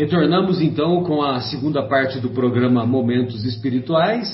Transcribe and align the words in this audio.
Retornamos 0.00 0.62
então 0.62 1.04
com 1.04 1.20
a 1.20 1.42
segunda 1.42 1.86
parte 1.86 2.18
do 2.20 2.30
programa 2.30 2.86
Momentos 2.86 3.44
Espirituais. 3.44 4.26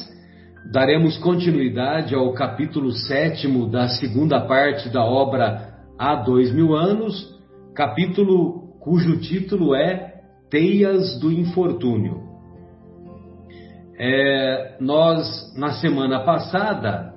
Daremos 0.71 1.19
continuidade 1.19 2.15
ao 2.15 2.33
capítulo 2.35 2.93
sétimo 2.93 3.69
da 3.69 3.89
segunda 3.89 4.41
parte 4.43 4.89
da 4.89 5.05
obra 5.05 5.75
Há 5.99 6.15
Dois 6.23 6.55
Mil 6.55 6.73
Anos, 6.73 7.37
capítulo 7.75 8.79
cujo 8.79 9.19
título 9.19 9.75
é 9.75 10.21
Teias 10.49 11.19
do 11.19 11.33
Infortúnio. 11.33 12.23
É, 13.99 14.77
nós, 14.81 15.53
na 15.59 15.73
semana 15.73 16.21
passada, 16.21 17.13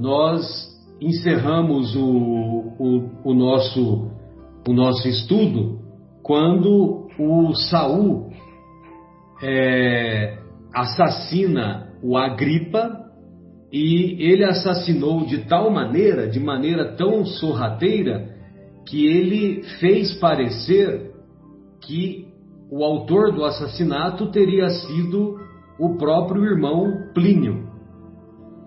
nós 0.00 0.42
encerramos 1.02 1.94
o, 1.94 2.06
o, 2.78 3.10
o, 3.24 3.34
nosso, 3.34 4.10
o 4.66 4.72
nosso 4.72 5.06
estudo 5.06 5.80
quando 6.22 6.99
o 7.20 7.54
Saul 7.54 8.30
é, 9.42 10.38
assassina 10.74 11.88
o 12.02 12.16
Agripa 12.16 12.98
e 13.72 14.16
ele 14.18 14.44
assassinou 14.44 15.26
de 15.26 15.44
tal 15.46 15.70
maneira, 15.70 16.28
de 16.28 16.40
maneira 16.40 16.96
tão 16.96 17.24
sorrateira, 17.24 18.28
que 18.86 19.06
ele 19.06 19.62
fez 19.78 20.14
parecer 20.14 21.12
que 21.82 22.26
o 22.70 22.84
autor 22.84 23.32
do 23.32 23.44
assassinato 23.44 24.30
teria 24.30 24.68
sido 24.70 25.38
o 25.78 25.96
próprio 25.96 26.44
irmão 26.44 27.10
Plínio. 27.14 27.68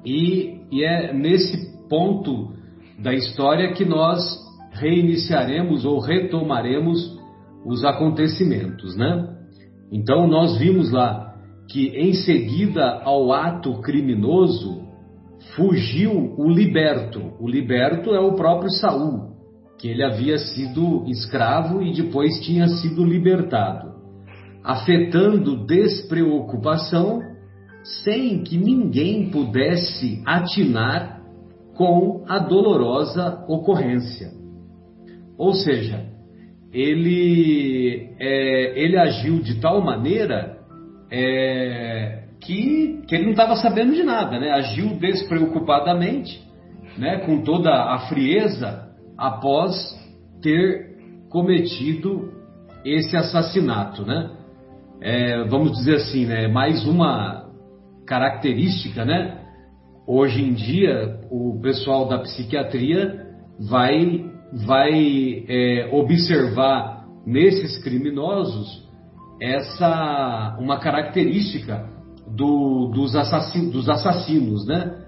E, 0.06 0.62
e 0.72 0.84
é 0.84 1.14
nesse 1.14 1.74
ponto 1.90 2.54
da 3.00 3.14
história 3.14 3.74
que 3.74 3.86
nós 3.86 4.22
reiniciaremos 4.72 5.86
ou 5.86 6.00
retomaremos 6.00 7.13
os 7.66 7.84
acontecimentos, 7.84 8.96
né? 8.96 9.30
Então 9.92 10.28
nós 10.28 10.58
vimos 10.58 10.92
lá 10.92 11.34
que 11.70 11.88
em 11.90 12.14
seguida 12.14 13.02
ao 13.04 13.32
ato 13.32 13.80
criminoso 13.82 14.84
fugiu 15.56 16.34
o 16.38 16.50
liberto. 16.50 17.34
O 17.40 17.48
liberto 17.48 18.14
é 18.14 18.20
o 18.20 18.34
próprio 18.34 18.70
Saul, 18.72 19.34
que 19.78 19.88
ele 19.88 20.04
havia 20.04 20.38
sido 20.38 21.06
escravo 21.08 21.82
e 21.82 21.94
depois 21.94 22.40
tinha 22.42 22.68
sido 22.68 23.04
libertado, 23.04 23.94
afetando 24.64 25.66
despreocupação, 25.66 27.22
sem 28.04 28.44
que 28.44 28.58
ninguém 28.58 29.30
pudesse 29.30 30.22
atinar 30.26 31.22
com 31.76 32.24
a 32.28 32.40
dolorosa 32.40 33.44
ocorrência. 33.48 34.32
Ou 35.38 35.54
seja, 35.54 36.13
ele, 36.74 38.10
é, 38.20 38.80
ele 38.82 38.98
agiu 38.98 39.40
de 39.40 39.60
tal 39.62 39.82
maneira 39.82 40.58
é, 41.12 42.24
que, 42.42 43.04
que 43.08 43.14
ele 43.16 43.26
não 43.26 43.32
estava 43.32 43.56
sabendo 43.56 43.94
de 43.94 44.04
nada, 44.04 44.40
né? 44.40 44.52
agiu 44.52 44.98
despreocupadamente, 44.98 46.42
né? 46.98 47.20
com 47.20 47.44
toda 47.44 47.72
a 47.72 48.00
frieza, 48.10 48.90
após 49.18 49.74
ter 50.42 50.96
cometido 51.30 52.34
esse 52.84 53.16
assassinato. 53.16 54.04
Né? 54.04 54.32
É, 55.00 55.44
vamos 55.44 55.74
dizer 55.74 55.98
assim, 55.98 56.26
né? 56.26 56.48
mais 56.48 56.86
uma 56.88 57.50
característica, 58.06 59.06
né? 59.06 59.40
Hoje 60.06 60.44
em 60.44 60.54
dia, 60.54 61.22
o 61.32 61.58
pessoal 61.62 62.10
da 62.10 62.20
psiquiatria 62.20 63.26
vai 63.58 64.33
vai 64.66 65.46
é, 65.48 65.90
observar 65.92 67.06
nesses 67.26 67.82
criminosos 67.84 68.84
essa 69.42 70.56
uma 70.60 70.80
característica 70.80 71.90
do, 72.28 72.92
dos, 72.94 73.16
assassinos, 73.16 73.72
dos 73.72 73.90
assassinos, 73.90 74.66
né? 74.68 75.00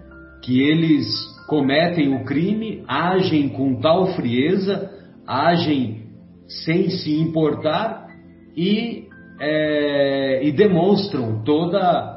Que 0.44 0.62
eles 0.62 1.08
cometem 1.48 2.16
o 2.16 2.26
crime, 2.26 2.84
agem 2.88 3.50
com 3.50 3.80
tal 3.80 4.08
frieza, 4.16 4.92
agem 5.28 6.06
sem 6.48 6.90
se 6.90 7.16
importar 7.20 8.08
e, 8.56 9.08
é, 9.40 10.42
e 10.44 10.52
demonstram 10.52 11.44
toda 11.44 12.14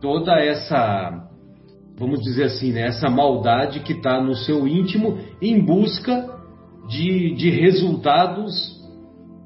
toda 0.00 0.38
essa 0.38 1.22
vamos 1.96 2.20
dizer 2.20 2.44
assim, 2.44 2.72
né, 2.72 2.88
essa 2.88 3.08
maldade 3.08 3.80
que 3.80 3.92
está 3.92 4.20
no 4.20 4.34
seu 4.34 4.66
íntimo 4.66 5.18
em 5.40 5.64
busca 5.64 6.33
de, 6.88 7.34
de 7.34 7.50
resultados 7.50 8.52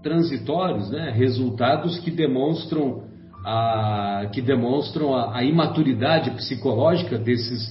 transitórios, 0.03 0.91
né? 0.91 1.10
resultados 1.10 1.99
que 2.00 2.10
demonstram 2.10 3.04
a, 3.44 4.28
que 4.32 4.41
demonstram 4.41 5.15
a, 5.15 5.38
a 5.38 5.44
imaturidade 5.44 6.31
psicológica 6.32 7.19
desses, 7.19 7.69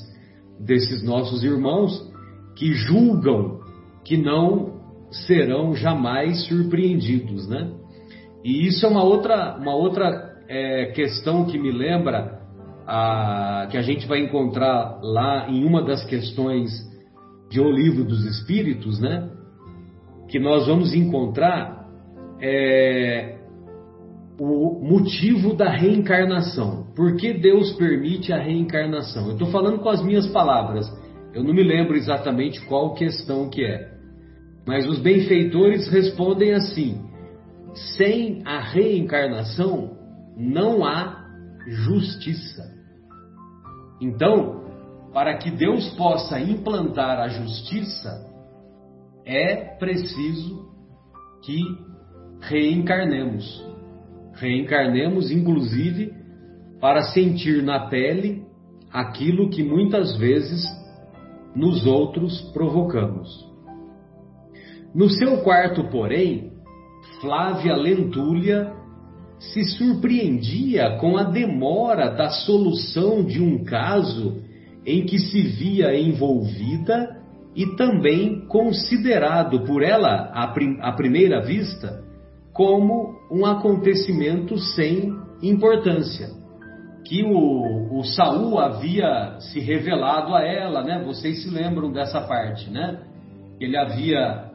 desses 0.59 1.03
nossos 1.03 1.43
irmãos 1.43 2.11
que 2.55 2.73
julgam 2.73 3.59
que 4.03 4.17
não 4.17 4.77
serão 5.11 5.75
jamais 5.75 6.45
surpreendidos, 6.47 7.47
né? 7.47 7.71
E 8.43 8.67
isso 8.67 8.85
é 8.85 8.89
uma 8.89 9.03
outra, 9.03 9.57
uma 9.57 9.75
outra 9.75 10.37
é, 10.47 10.87
questão 10.87 11.45
que 11.45 11.57
me 11.57 11.71
lembra 11.71 12.39
a, 12.85 13.67
que 13.69 13.77
a 13.77 13.81
gente 13.81 14.07
vai 14.07 14.19
encontrar 14.19 14.99
lá 15.01 15.49
em 15.49 15.65
uma 15.65 15.83
das 15.83 16.05
questões 16.05 16.71
de 17.49 17.59
O 17.59 17.69
Livro 17.69 18.03
dos 18.03 18.25
Espíritos, 18.25 18.99
né? 18.99 19.29
Que 20.27 20.39
nós 20.39 20.67
vamos 20.67 20.93
encontrar 20.93 21.87
é, 22.41 23.37
o 24.39 24.79
motivo 24.83 25.53
da 25.53 25.69
reencarnação. 25.69 26.87
Por 26.95 27.15
que 27.15 27.33
Deus 27.33 27.73
permite 27.73 28.31
a 28.31 28.41
reencarnação? 28.41 29.27
Eu 29.27 29.33
estou 29.33 29.47
falando 29.49 29.79
com 29.79 29.89
as 29.89 30.03
minhas 30.03 30.27
palavras. 30.27 30.85
Eu 31.33 31.43
não 31.43 31.53
me 31.53 31.63
lembro 31.63 31.95
exatamente 31.95 32.63
qual 32.65 32.93
questão 32.93 33.49
que 33.49 33.63
é. 33.63 33.91
Mas 34.65 34.87
os 34.87 34.99
benfeitores 34.99 35.87
respondem 35.87 36.53
assim: 36.53 37.01
sem 37.95 38.41
a 38.45 38.59
reencarnação 38.59 39.97
não 40.37 40.85
há 40.85 41.25
justiça. 41.67 42.75
Então, 44.01 44.63
para 45.13 45.37
que 45.37 45.49
Deus 45.49 45.89
possa 45.95 46.39
implantar 46.39 47.19
a 47.19 47.27
justiça, 47.27 48.25
é 49.27 49.75
preciso 49.77 50.69
que 51.43 51.59
reencarnemos. 52.39 53.65
Reencarnemos, 54.35 55.29
inclusive, 55.29 56.13
para 56.79 57.01
sentir 57.01 57.61
na 57.61 57.87
pele 57.87 58.43
aquilo 58.91 59.49
que 59.49 59.63
muitas 59.63 60.15
vezes 60.17 60.63
nos 61.53 61.85
outros 61.85 62.39
provocamos. 62.53 63.45
No 64.95 65.09
seu 65.09 65.41
quarto, 65.43 65.83
porém, 65.89 66.53
Flávia 67.19 67.75
Lentúlia 67.75 68.73
se 69.39 69.63
surpreendia 69.65 70.97
com 70.99 71.17
a 71.17 71.23
demora 71.23 72.09
da 72.09 72.29
solução 72.29 73.25
de 73.25 73.41
um 73.41 73.63
caso 73.63 74.41
em 74.85 75.05
que 75.05 75.19
se 75.19 75.41
via 75.41 75.99
envolvida 75.99 77.16
e 77.57 77.75
também 77.75 78.45
considerado 78.45 79.61
por 79.61 79.81
ela, 79.81 80.29
à, 80.31 80.45
prim 80.49 80.77
à 80.79 80.91
primeira 80.91 81.41
vista, 81.41 82.03
como 82.53 83.15
um 83.31 83.47
acontecimento 83.47 84.55
sem 84.59 85.11
importância. 85.41 86.27
Que 87.03 87.23
o, 87.23 87.97
o 87.97 88.03
Saul 88.03 88.59
havia 88.59 89.39
se 89.39 89.59
revelado 89.59 90.35
a 90.35 90.43
ela, 90.45 90.83
né? 90.83 91.03
Vocês 91.03 91.41
se 91.41 91.49
lembram 91.49 91.91
dessa 91.91 92.21
parte, 92.21 92.69
né? 92.69 92.99
Ele 93.59 93.75
havia 93.75 94.51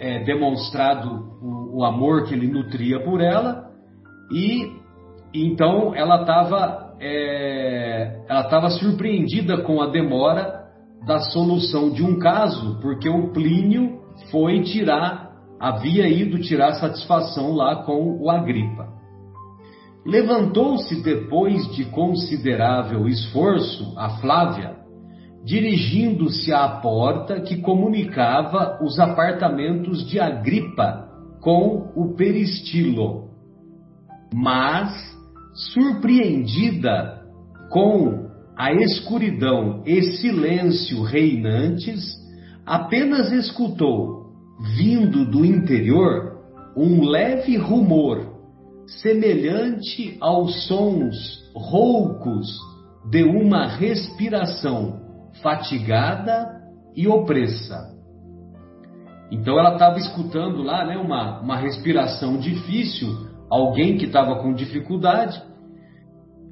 é, 0.00 0.24
demonstrado 0.24 1.08
o, 1.40 1.78
o 1.78 1.84
amor 1.84 2.24
que 2.24 2.34
ele 2.34 2.48
nutria 2.48 2.98
por 3.04 3.20
ela 3.20 3.70
e 4.32 4.72
então 5.32 5.94
ela 5.94 6.22
estava 6.22 6.96
é, 7.00 8.24
ela 8.28 8.40
estava 8.40 8.70
surpreendida 8.70 9.58
com 9.62 9.80
a 9.80 9.86
demora 9.86 10.59
da 11.06 11.20
solução 11.20 11.90
de 11.90 12.02
um 12.02 12.18
caso, 12.18 12.78
porque 12.80 13.08
o 13.08 13.32
Plínio 13.32 14.00
foi 14.30 14.62
tirar, 14.62 15.32
havia 15.58 16.08
ido 16.08 16.38
tirar 16.38 16.74
satisfação 16.74 17.52
lá 17.52 17.84
com 17.84 18.18
o 18.20 18.30
Agripa. 18.30 18.88
Levantou-se 20.04 21.02
depois 21.02 21.66
de 21.74 21.84
considerável 21.86 23.06
esforço 23.06 23.94
a 23.98 24.10
Flávia, 24.20 24.76
dirigindo-se 25.44 26.52
à 26.52 26.68
porta 26.80 27.40
que 27.40 27.60
comunicava 27.60 28.78
os 28.82 28.98
apartamentos 28.98 30.06
de 30.08 30.18
Agripa 30.18 31.08
com 31.40 31.92
o 31.94 32.14
peristilo. 32.14 33.30
Mas, 34.32 34.92
surpreendida 35.72 37.20
com 37.70 38.19
a 38.60 38.74
escuridão 38.74 39.82
e 39.86 40.02
silêncio 40.02 41.02
reinantes, 41.02 42.14
apenas 42.66 43.32
escutou, 43.32 44.34
vindo 44.76 45.24
do 45.24 45.46
interior, 45.46 46.38
um 46.76 47.02
leve 47.02 47.56
rumor, 47.56 48.34
semelhante 49.00 50.14
aos 50.20 50.66
sons 50.66 51.16
roucos 51.54 52.54
de 53.08 53.22
uma 53.22 53.66
respiração 53.66 55.00
fatigada 55.42 56.60
e 56.94 57.08
opressa. 57.08 57.96
Então 59.32 59.58
ela 59.58 59.72
estava 59.72 59.98
escutando 59.98 60.62
lá, 60.62 60.84
né, 60.84 60.98
uma, 60.98 61.40
uma 61.40 61.56
respiração 61.56 62.36
difícil, 62.36 63.08
alguém 63.48 63.96
que 63.96 64.04
estava 64.04 64.36
com 64.42 64.52
dificuldade. 64.52 65.48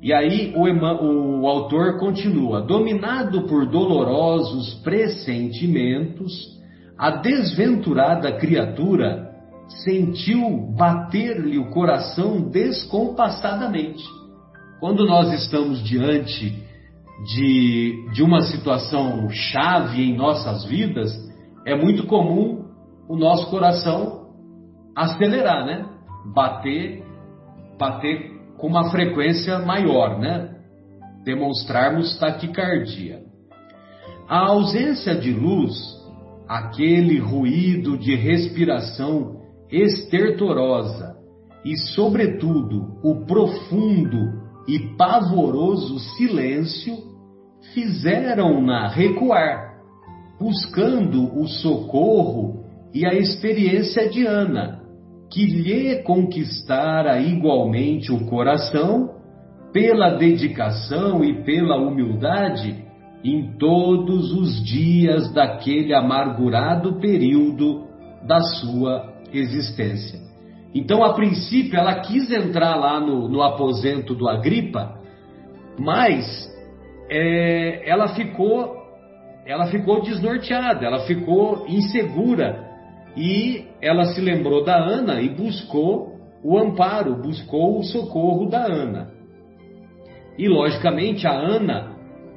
E 0.03 0.13
aí 0.13 0.53
o, 0.55 1.43
o 1.43 1.49
autor 1.49 1.99
continua: 1.99 2.61
dominado 2.61 3.43
por 3.43 3.67
dolorosos 3.67 4.75
pressentimentos, 4.83 6.33
a 6.97 7.11
desventurada 7.11 8.33
criatura 8.33 9.29
sentiu 9.85 10.73
bater-lhe 10.77 11.59
o 11.59 11.71
coração 11.71 12.49
descompassadamente. 12.49 14.05
Quando 14.81 15.05
nós 15.05 15.33
estamos 15.33 15.83
diante 15.83 16.63
de, 17.35 18.09
de 18.13 18.23
uma 18.23 18.43
situação 18.43 19.29
chave 19.31 20.03
em 20.03 20.17
nossas 20.17 20.65
vidas, 20.65 21.13
é 21.67 21.75
muito 21.75 22.07
comum 22.07 22.65
o 23.09 23.17
nosso 23.17 23.51
coração 23.51 24.29
acelerar, 24.97 25.67
né? 25.67 25.87
Bater, 26.33 27.05
bater 27.79 28.38
com 28.59 28.67
uma 28.67 28.91
frequência 28.91 29.59
maior, 29.61 30.19
né? 30.19 30.51
Demonstrarmos 31.25 32.19
taquicardia. 32.19 33.23
A 34.29 34.49
ausência 34.49 35.15
de 35.15 35.33
luz, 35.33 35.75
aquele 36.47 37.19
ruído 37.19 37.97
de 37.97 38.15
respiração 38.15 39.41
estertorosa 39.71 41.17
e, 41.65 41.77
sobretudo, 41.95 42.99
o 43.03 43.25
profundo 43.27 44.49
e 44.67 44.79
pavoroso 44.97 45.99
silêncio 46.17 46.97
fizeram-na 47.73 48.89
recuar, 48.89 49.79
buscando 50.39 51.39
o 51.39 51.47
socorro 51.47 52.65
e 52.95 53.07
a 53.07 53.15
experiência 53.15 54.09
de 54.09 54.27
Ana, 54.27 54.78
que 55.31 55.45
lhe 55.45 56.03
conquistara 56.03 57.21
igualmente 57.21 58.13
o 58.13 58.27
coração 58.27 59.17
pela 59.73 60.17
dedicação 60.17 61.23
e 61.23 61.43
pela 61.45 61.77
humildade 61.77 62.85
em 63.23 63.57
todos 63.59 64.33
os 64.33 64.65
dias 64.65 65.33
daquele 65.33 65.93
amargurado 65.93 66.99
período 67.01 67.87
da 68.27 68.41
sua 68.41 69.13
existência. 69.33 70.21
Então, 70.75 71.03
a 71.03 71.15
princípio, 71.15 71.79
ela 71.79 72.01
quis 72.01 72.31
entrar 72.31 72.77
lá 72.77 73.01
no, 73.01 73.29
no 73.29 73.43
aposento 73.43 74.15
do 74.15 74.29
Agripa, 74.29 74.99
mas 75.79 76.49
é, 77.11 77.89
ela 77.89 78.09
ficou, 78.09 78.77
ela 79.47 79.67
ficou 79.67 80.03
desnorteada, 80.03 80.87
ela 80.87 81.01
ficou 81.01 81.67
insegura 81.69 82.68
e 83.17 83.65
ela 83.81 84.07
se 84.07 84.21
lembrou 84.21 84.65
da 84.65 84.77
Ana 84.77 85.21
e 85.21 85.29
buscou 85.29 86.19
o 86.43 86.59
amparo, 86.59 87.21
buscou 87.21 87.79
o 87.79 87.83
socorro 87.83 88.49
da 88.49 88.65
Ana. 88.65 89.09
E 90.39 90.49
logicamente 90.49 91.27
a 91.27 91.33
Ana, 91.33 91.97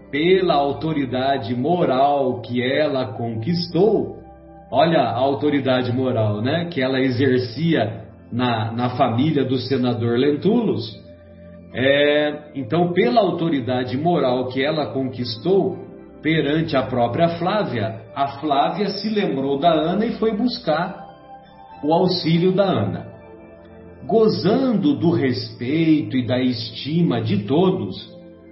pela 0.09 0.55
autoridade 0.55 1.55
moral 1.55 2.41
que 2.41 2.61
ela 2.61 3.13
conquistou, 3.13 4.17
olha 4.71 5.01
a 5.01 5.15
autoridade 5.15 5.91
moral, 5.91 6.41
né, 6.41 6.65
que 6.65 6.81
ela 6.81 6.99
exercia 6.99 8.05
na, 8.31 8.71
na 8.71 8.89
família 8.91 9.43
do 9.45 9.57
senador 9.57 10.17
Lentulus. 10.17 10.99
É, 11.73 12.51
então, 12.55 12.91
pela 12.91 13.21
autoridade 13.21 13.97
moral 13.97 14.47
que 14.47 14.63
ela 14.63 14.87
conquistou 14.87 15.90
perante 16.21 16.77
a 16.77 16.83
própria 16.83 17.29
Flávia, 17.37 18.01
a 18.15 18.39
Flávia 18.39 18.89
se 18.89 19.09
lembrou 19.09 19.59
da 19.59 19.71
Ana 19.71 20.05
e 20.05 20.17
foi 20.17 20.35
buscar 20.35 21.07
o 21.83 21.93
auxílio 21.93 22.51
da 22.51 22.63
Ana. 22.63 23.07
Gozando 24.05 24.95
do 24.95 25.11
respeito 25.11 26.15
e 26.15 26.25
da 26.25 26.39
estima 26.39 27.21
de 27.21 27.43
todos, 27.43 27.95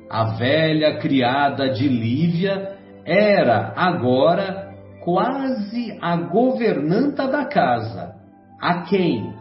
a 0.10 0.36
velha 0.36 0.98
criada 0.98 1.70
de 1.70 1.88
Lívia 1.88 2.78
era 3.06 3.74
agora 3.76 4.70
quase 5.04 5.98
a 6.02 6.16
governanta 6.16 7.28
da 7.28 7.46
casa, 7.46 8.16
a 8.62 8.82
quem, 8.84 9.34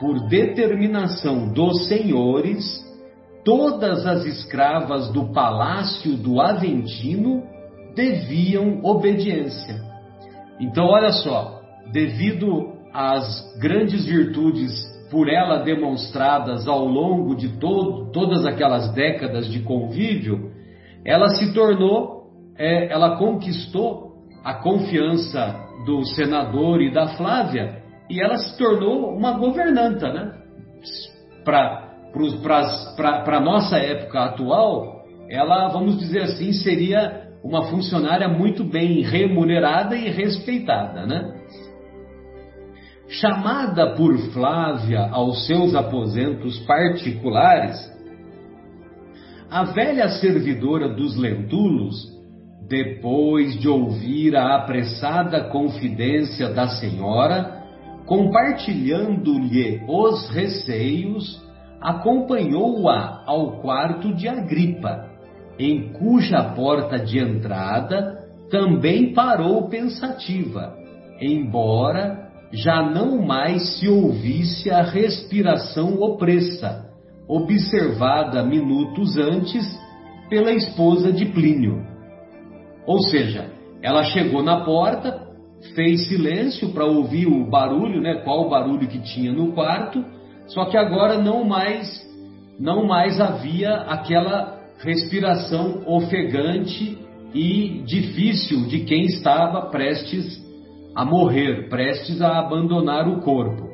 por 0.00 0.28
determinação 0.28 1.52
dos 1.52 1.86
senhores, 1.86 2.64
todas 3.44 4.06
as 4.06 4.24
escravas 4.24 5.10
do 5.12 5.32
palácio 5.32 6.16
do 6.16 6.40
Aventino 6.40 7.53
deviam 7.94 8.80
obediência. 8.82 9.80
Então, 10.60 10.86
olha 10.86 11.12
só, 11.12 11.60
devido 11.92 12.72
às 12.92 13.26
grandes 13.58 14.06
virtudes 14.06 14.72
por 15.10 15.28
ela 15.28 15.58
demonstradas 15.62 16.66
ao 16.66 16.84
longo 16.86 17.34
de 17.36 17.58
todo, 17.58 18.10
todas 18.10 18.44
aquelas 18.46 18.92
décadas 18.92 19.46
de 19.50 19.60
convívio, 19.60 20.52
ela 21.04 21.28
se 21.28 21.52
tornou, 21.52 22.30
é, 22.56 22.92
ela 22.92 23.16
conquistou 23.16 24.14
a 24.42 24.54
confiança 24.54 25.60
do 25.86 26.04
senador 26.04 26.80
e 26.80 26.92
da 26.92 27.08
Flávia 27.16 27.82
e 28.08 28.20
ela 28.20 28.36
se 28.36 28.56
tornou 28.58 29.14
uma 29.16 29.32
governanta, 29.32 30.12
né? 30.12 30.32
Para 31.44 31.90
a 33.26 33.40
nossa 33.40 33.76
época 33.76 34.24
atual, 34.24 35.04
ela, 35.28 35.68
vamos 35.68 35.98
dizer 35.98 36.22
assim, 36.22 36.52
seria 36.52 37.23
uma 37.44 37.64
funcionária 37.64 38.26
muito 38.26 38.64
bem 38.64 39.02
remunerada 39.02 39.94
e 39.94 40.08
respeitada, 40.08 41.04
né? 41.04 41.34
Chamada 43.06 43.94
por 43.94 44.16
Flávia 44.32 45.10
aos 45.12 45.46
seus 45.46 45.74
aposentos 45.74 46.58
particulares, 46.60 47.76
a 49.50 49.62
velha 49.64 50.08
servidora 50.08 50.88
dos 50.88 51.16
Lentulos, 51.18 51.94
depois 52.66 53.60
de 53.60 53.68
ouvir 53.68 54.34
a 54.34 54.56
apressada 54.56 55.44
confidência 55.50 56.48
da 56.48 56.66
senhora, 56.66 57.62
compartilhando-lhe 58.06 59.82
os 59.86 60.30
receios, 60.30 61.44
acompanhou-a 61.78 63.22
ao 63.26 63.60
quarto 63.60 64.14
de 64.14 64.26
Agripa, 64.26 65.13
em 65.58 65.92
cuja 65.92 66.42
porta 66.54 66.98
de 66.98 67.18
entrada 67.18 68.18
também 68.50 69.12
parou 69.12 69.68
pensativa, 69.68 70.76
embora 71.20 72.24
já 72.52 72.82
não 72.82 73.20
mais 73.24 73.78
se 73.78 73.88
ouvisse 73.88 74.70
a 74.70 74.82
respiração 74.82 75.94
opressa, 76.00 76.88
observada 77.28 78.42
minutos 78.42 79.16
antes 79.18 79.64
pela 80.28 80.52
esposa 80.52 81.12
de 81.12 81.26
Plínio. 81.26 81.84
Ou 82.86 83.00
seja, 83.08 83.50
ela 83.82 84.04
chegou 84.04 84.42
na 84.42 84.64
porta, 84.64 85.20
fez 85.74 86.06
silêncio 86.08 86.70
para 86.70 86.84
ouvir 86.84 87.26
o 87.26 87.48
barulho, 87.48 88.00
né? 88.00 88.22
Qual 88.24 88.48
barulho 88.48 88.86
que 88.86 89.00
tinha 89.00 89.32
no 89.32 89.52
quarto? 89.52 90.04
Só 90.46 90.66
que 90.66 90.76
agora 90.76 91.18
não 91.18 91.44
mais 91.44 92.04
não 92.58 92.86
mais 92.86 93.20
havia 93.20 93.74
aquela 93.74 94.53
respiração 94.78 95.82
ofegante 95.86 96.98
e 97.34 97.82
difícil 97.84 98.66
de 98.66 98.80
quem 98.80 99.04
estava 99.04 99.62
prestes 99.70 100.42
a 100.94 101.04
morrer, 101.04 101.68
prestes 101.68 102.20
a 102.22 102.38
abandonar 102.38 103.08
o 103.08 103.20
corpo. 103.20 103.68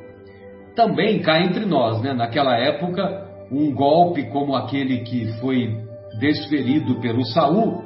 Também 0.74 1.20
cá 1.20 1.40
entre 1.42 1.66
nós, 1.66 2.00
né? 2.00 2.14
Naquela 2.14 2.56
época, 2.56 3.28
um 3.50 3.72
golpe 3.74 4.30
como 4.30 4.54
aquele 4.54 5.00
que 5.00 5.26
foi 5.40 5.76
desferido 6.18 7.00
pelo 7.00 7.24
Saul, 7.26 7.82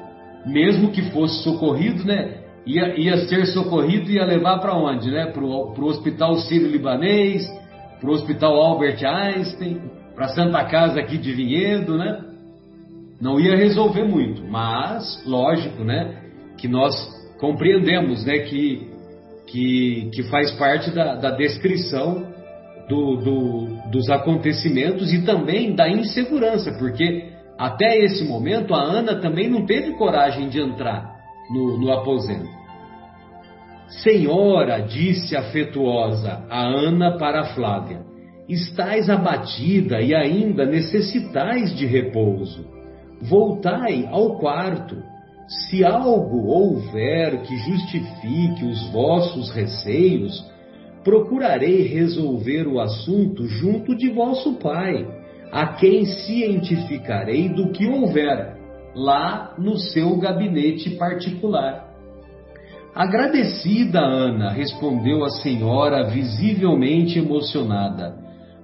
mesmo 0.47 0.91
que 0.91 1.03
fosse 1.11 1.43
socorrido, 1.43 2.05
né? 2.05 2.45
ia, 2.67 2.99
ia 2.99 3.17
ser 3.29 3.47
socorrido 3.47 4.11
e 4.11 4.15
ia 4.15 4.25
levar 4.25 4.59
para 4.59 4.75
onde? 4.75 5.11
Né? 5.11 5.27
Para 5.27 5.45
o 5.45 5.85
Hospital 5.85 6.37
Sírio-Libanês, 6.37 7.47
para 8.01 8.11
o 8.11 8.13
Hospital 8.13 8.55
Albert 8.55 9.05
Einstein, 9.05 9.81
para 10.15 10.27
a 10.27 10.29
Santa 10.29 10.65
Casa 10.65 11.01
aqui 11.01 11.19
de 11.19 11.33
Vinhedo, 11.33 11.97
né? 11.97 12.21
Não 13.25 13.41
ia 13.41 13.57
resolver 13.57 14.05
muito, 14.05 14.45
mas, 14.45 15.25
lógico, 15.27 15.83
né? 15.83 16.15
Que 16.59 16.69
nós 16.69 16.95
compreendemos, 17.41 18.23
né? 18.23 18.41
Que, 18.41 18.87
que, 19.47 20.11
que 20.13 20.23
faz 20.25 20.51
parte 20.51 20.91
da, 20.91 21.15
da 21.15 21.31
descrição 21.31 22.23
do, 22.87 23.17
do, 23.17 23.91
dos 23.91 24.11
acontecimentos 24.11 25.11
e 25.11 25.25
também 25.25 25.75
da 25.75 25.89
insegurança, 25.89 26.71
porque 26.79 27.31
até 27.59 27.97
esse 27.97 28.25
momento 28.25 28.75
a 28.75 28.83
Ana 28.83 29.15
também 29.15 29.49
não 29.49 29.65
teve 29.65 29.93
coragem 29.93 30.51
de 30.51 30.61
entrar 30.61 31.17
no, 31.51 31.79
no 31.79 31.93
aposento. 31.93 32.51
Senhora, 34.03 34.81
disse 34.81 35.35
afetuosa 35.35 36.45
a 36.51 36.61
Ana 36.61 37.17
para 37.17 37.55
Flávia, 37.55 38.03
estais 38.47 39.09
abatida 39.09 40.03
e 40.03 40.15
ainda 40.15 40.67
necessitais 40.67 41.75
de 41.75 41.87
repouso. 41.87 42.84
Voltai 43.23 44.09
ao 44.11 44.39
quarto. 44.39 44.97
Se 45.47 45.85
algo 45.85 46.47
houver 46.47 47.43
que 47.43 47.57
justifique 47.57 48.65
os 48.65 48.91
vossos 48.91 49.51
receios, 49.51 50.45
procurarei 51.03 51.83
resolver 51.83 52.67
o 52.67 52.81
assunto 52.81 53.47
junto 53.47 53.95
de 53.95 54.11
vosso 54.11 54.55
pai, 54.55 55.07
a 55.53 55.67
quem 55.75 56.07
cientificarei 56.07 57.51
do 57.51 57.71
que 57.71 57.87
houver, 57.87 58.57
lá 58.95 59.55
no 59.59 59.77
seu 59.77 60.17
gabinete 60.17 60.91
particular. 60.91 61.85
Agradecida, 62.95 64.01
Ana, 64.01 64.51
respondeu 64.51 65.25
a 65.25 65.29
senhora, 65.29 66.09
visivelmente 66.09 67.19
emocionada. 67.19 68.17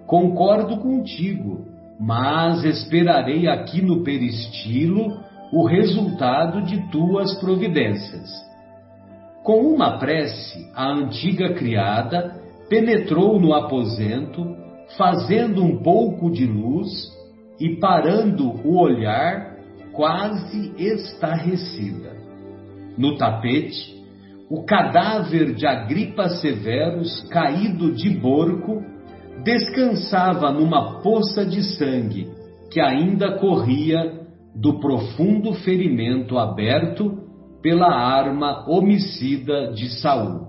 Concordo 0.06 0.78
contigo, 0.78 1.66
mas 2.00 2.64
esperarei 2.64 3.46
aqui 3.46 3.82
no 3.82 4.02
peristilo 4.02 5.20
o 5.52 5.66
resultado 5.66 6.62
de 6.62 6.90
tuas 6.90 7.38
providências. 7.38 8.30
Com 9.42 9.74
uma 9.74 9.98
prece, 9.98 10.70
a 10.74 10.90
antiga 10.90 11.52
criada 11.52 12.40
penetrou 12.70 13.38
no 13.38 13.52
aposento, 13.52 14.56
fazendo 14.96 15.62
um 15.62 15.82
pouco 15.82 16.30
de 16.30 16.46
luz 16.46 16.88
e 17.58 17.76
parando 17.76 18.48
o 18.64 18.78
olhar 18.78 19.56
quase 19.92 20.72
estarrecida. 20.78 22.16
No 22.96 23.16
tapete, 23.16 24.00
o 24.48 24.64
cadáver 24.64 25.54
de 25.54 25.66
Agripa 25.66 26.28
Severus, 26.28 27.28
caído 27.28 27.92
de 27.92 28.10
borco, 28.10 28.82
descansava 29.42 30.50
numa 30.50 31.00
poça 31.00 31.44
de 31.44 31.62
sangue 31.62 32.28
que 32.70 32.80
ainda 32.80 33.38
corria 33.38 34.20
do 34.54 34.78
profundo 34.80 35.54
ferimento 35.54 36.38
aberto 36.38 37.18
pela 37.62 37.92
arma 37.92 38.64
homicida 38.68 39.72
de 39.72 39.88
Saul. 40.00 40.48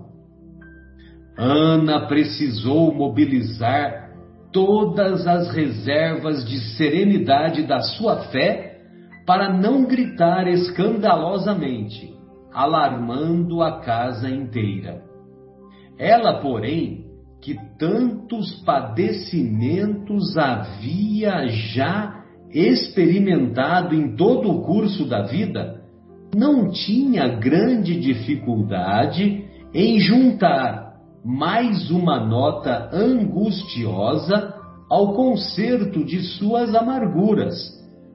Ana 1.36 2.06
precisou 2.06 2.94
mobilizar 2.94 4.10
todas 4.52 5.26
as 5.26 5.50
reservas 5.50 6.44
de 6.44 6.58
serenidade 6.76 7.62
da 7.66 7.80
sua 7.80 8.16
fé 8.24 8.80
para 9.26 9.52
não 9.52 9.86
gritar 9.86 10.46
escandalosamente 10.48 12.12
alarmando 12.52 13.62
a 13.62 13.80
casa 13.80 14.28
inteira. 14.28 15.02
Ela, 15.98 16.40
porém, 16.40 17.06
que 17.42 17.58
tantos 17.76 18.52
padecimentos 18.64 20.38
havia 20.38 21.48
já 21.48 22.22
experimentado 22.48 23.96
em 23.96 24.14
todo 24.14 24.48
o 24.48 24.62
curso 24.62 25.06
da 25.06 25.22
vida, 25.22 25.82
não 26.34 26.70
tinha 26.70 27.26
grande 27.40 27.98
dificuldade 27.98 29.44
em 29.74 29.98
juntar 29.98 30.92
mais 31.24 31.90
uma 31.90 32.24
nota 32.24 32.88
angustiosa 32.92 34.54
ao 34.88 35.12
concerto 35.14 36.04
de 36.04 36.20
suas 36.20 36.74
amarguras, 36.74 37.54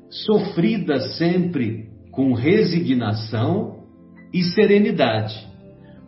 sofridas 0.10 1.18
sempre 1.18 1.90
com 2.12 2.34
resignação 2.34 3.84
e 4.34 4.42
serenidade. 4.44 5.36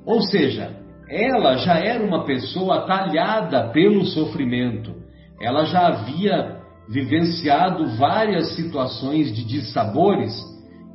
Ou 0.06 0.22
seja, 0.22 0.79
ela 1.10 1.58
já 1.58 1.76
era 1.76 2.04
uma 2.04 2.24
pessoa 2.24 2.86
talhada 2.86 3.70
pelo 3.70 4.06
sofrimento, 4.06 4.94
ela 5.42 5.66
já 5.66 5.88
havia 5.88 6.60
vivenciado 6.88 7.98
várias 7.98 8.56
situações 8.56 9.34
de 9.36 9.44
dissabores, 9.44 10.34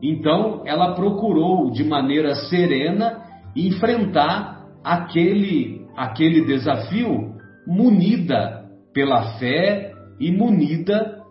então 0.03 0.63
ela 0.67 0.95
procurou 0.95 1.71
de 1.71 1.85
maneira 1.85 2.35
serena 2.35 3.23
enfrentar 3.57 4.65
aquele, 4.83 5.87
aquele 5.97 6.45
desafio 6.45 7.35
munida 7.67 8.65
pela 8.93 9.39
fé 9.39 9.93
e 10.21 10.31
munida 10.31 11.23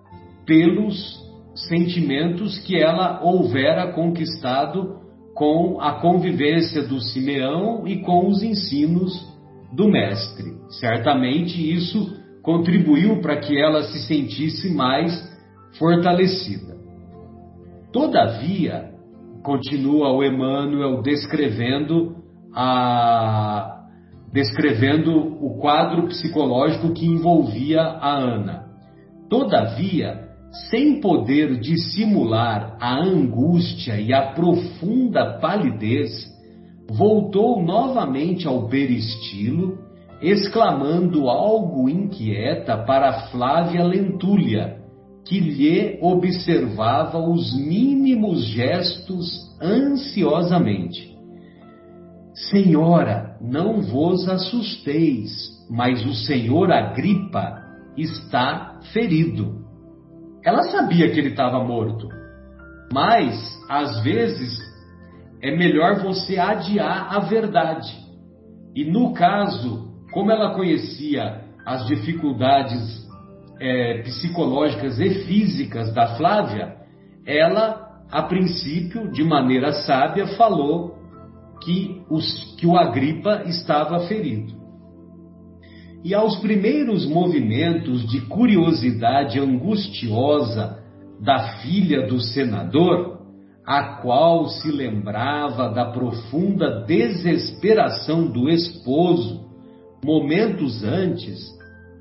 pelos 0.45 1.21
sentimentos 1.69 2.57
que 2.59 2.77
ela 2.77 3.21
houvera 3.21 3.93
conquistado 3.93 5.02
com 5.33 5.81
a 5.81 5.93
convivência 5.93 6.83
do 6.83 6.99
Simeão 7.01 7.87
e 7.87 8.01
com 8.01 8.27
os 8.27 8.43
ensinos 8.43 9.33
do 9.71 9.87
Mestre. 9.87 10.53
Certamente 10.79 11.57
isso 11.73 12.21
contribuiu 12.41 13.21
para 13.21 13.37
que 13.37 13.57
ela 13.57 13.83
se 13.83 13.99
sentisse 14.05 14.69
mais 14.69 15.11
fortalecida. 15.79 16.77
Todavia, 17.91 18.91
continua 19.43 20.11
o 20.11 20.23
Emmanuel 20.23 21.01
descrevendo 21.01 22.15
a 22.53 23.79
descrevendo 24.31 25.15
o 25.15 25.59
quadro 25.59 26.07
psicológico 26.07 26.91
que 26.91 27.05
envolvia 27.05 27.81
a 27.81 28.17
Ana. 28.17 28.65
Todavia, 29.29 30.32
sem 30.69 30.99
poder 30.99 31.59
dissimular 31.59 32.77
a 32.79 33.03
angústia 33.03 33.99
e 33.99 34.13
a 34.13 34.33
profunda 34.33 35.39
palidez, 35.39 36.31
voltou 36.87 37.61
novamente 37.63 38.47
ao 38.47 38.67
peristilo, 38.67 39.79
exclamando 40.21 41.27
algo 41.27 41.89
inquieta 41.89 42.77
para 42.77 43.29
Flávia 43.29 43.83
Lentúlia, 43.83 44.77
que 45.25 45.39
lhe 45.39 45.97
observava 46.01 47.17
os 47.17 47.57
mínimos 47.57 48.45
gestos 48.45 49.25
ansiosamente. 49.61 51.13
Senhora, 52.51 53.37
não 53.41 53.81
vos 53.81 54.27
assusteis, 54.27 55.31
mas 55.69 56.05
o 56.05 56.13
senhor 56.13 56.71
Agripa 56.71 57.61
está 57.97 58.79
ferido. 58.91 59.62
Ela 60.43 60.63
sabia 60.63 61.09
que 61.09 61.19
ele 61.19 61.29
estava 61.29 61.63
morto. 61.63 62.09
Mas, 62.91 63.33
às 63.69 64.03
vezes, 64.03 64.59
é 65.41 65.55
melhor 65.55 66.01
você 66.01 66.37
adiar 66.37 67.15
a 67.15 67.19
verdade. 67.19 67.97
E 68.75 68.83
no 68.83 69.13
caso, 69.13 69.93
como 70.11 70.31
ela 70.31 70.53
conhecia 70.53 71.41
as 71.65 71.85
dificuldades 71.87 73.07
é, 73.59 74.01
psicológicas 74.03 74.99
e 74.99 75.25
físicas 75.25 75.93
da 75.93 76.15
Flávia, 76.17 76.75
ela, 77.25 78.03
a 78.11 78.21
princípio, 78.23 79.11
de 79.11 79.23
maneira 79.23 79.71
sábia, 79.71 80.27
falou 80.35 80.97
que, 81.63 82.01
os, 82.09 82.55
que 82.57 82.67
o 82.67 82.77
Agripa 82.77 83.43
estava 83.45 84.01
ferido 84.01 84.62
e 86.03 86.13
aos 86.13 86.37
primeiros 86.37 87.05
movimentos 87.05 88.05
de 88.09 88.21
curiosidade 88.21 89.39
angustiosa 89.39 90.79
da 91.19 91.59
filha 91.61 92.05
do 92.07 92.19
senador, 92.19 93.21
a 93.65 94.01
qual 94.01 94.47
se 94.47 94.69
lembrava 94.69 95.69
da 95.69 95.85
profunda 95.85 96.83
desesperação 96.85 98.27
do 98.27 98.49
esposo 98.49 99.43
momentos 100.03 100.83
antes, 100.83 101.39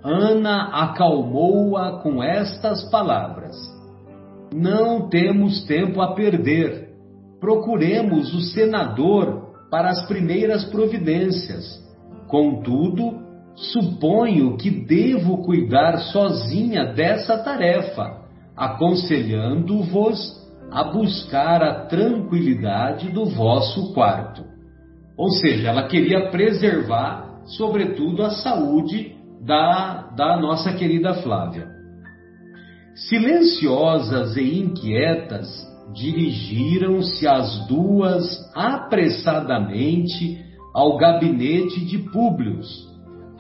Ana 0.03 0.65
acalmou-a 0.83 2.01
com 2.03 2.21
estas 2.21 2.91
palavras: 2.91 3.57
Não 4.53 5.09
temos 5.09 5.63
tempo 5.65 6.01
a 6.01 6.15
perder. 6.15 6.91
Procuremos 7.41 8.35
o 8.35 8.41
senador 8.41 9.53
para 9.71 9.91
as 9.91 10.05
primeiras 10.07 10.65
providências. 10.65 11.81
Contudo, 12.27 13.22
suponho 13.55 14.57
que 14.57 14.71
devo 14.71 15.45
cuidar 15.45 15.99
sozinha 15.99 16.87
dessa 16.93 17.39
tarefa, 17.39 18.23
aconselhando-vos 18.57 20.41
a 20.71 20.85
buscar 20.85 21.63
a 21.63 21.87
tranquilidade 21.87 23.11
do 23.11 23.27
vosso 23.27 23.93
quarto. 23.93 24.43
Ou 25.17 25.31
seja, 25.31 25.69
ela 25.69 25.87
queria 25.87 26.31
preservar, 26.31 27.43
sobretudo, 27.45 28.23
a 28.23 28.31
saúde 28.31 29.15
da, 29.45 30.11
da 30.17 30.41
nossa 30.41 30.73
querida 30.73 31.15
Flávia. 31.15 31.69
Silenciosas 32.95 34.37
e 34.37 34.59
inquietas, 34.61 35.49
dirigiram-se 35.93 37.27
as 37.27 37.67
duas 37.67 38.25
apressadamente 38.55 40.43
ao 40.75 40.97
gabinete 40.97 41.85
de 41.85 41.99
Públio 41.99 42.61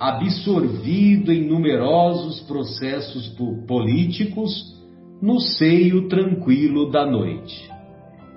absorvido 0.03 1.31
em 1.33 1.47
numerosos 1.47 2.41
processos 2.41 3.29
políticos 3.69 4.51
no 5.23 5.39
seio 5.39 6.09
tranquilo 6.09 6.91
da 6.91 7.07
noite. 7.07 7.71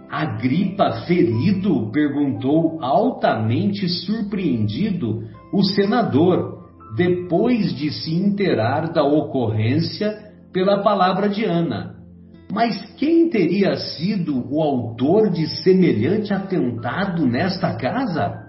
Agripa 0.08 0.92
ferido? 1.08 1.90
perguntou 1.92 2.78
altamente 2.84 3.90
surpreendido 3.90 5.24
o 5.52 5.64
senador, 5.64 6.70
depois 6.96 7.76
de 7.76 7.90
se 7.90 8.14
inteirar 8.14 8.94
da 8.94 9.04
ocorrência 9.04 10.16
pela 10.54 10.84
palavra 10.84 11.28
de 11.28 11.44
Ana. 11.46 11.96
Mas 12.54 12.80
quem 12.94 13.28
teria 13.28 13.76
sido 13.76 14.46
o 14.54 14.62
autor 14.62 15.32
de 15.32 15.48
semelhante 15.64 16.32
atentado 16.32 17.26
nesta 17.26 17.76
casa? 17.76 18.45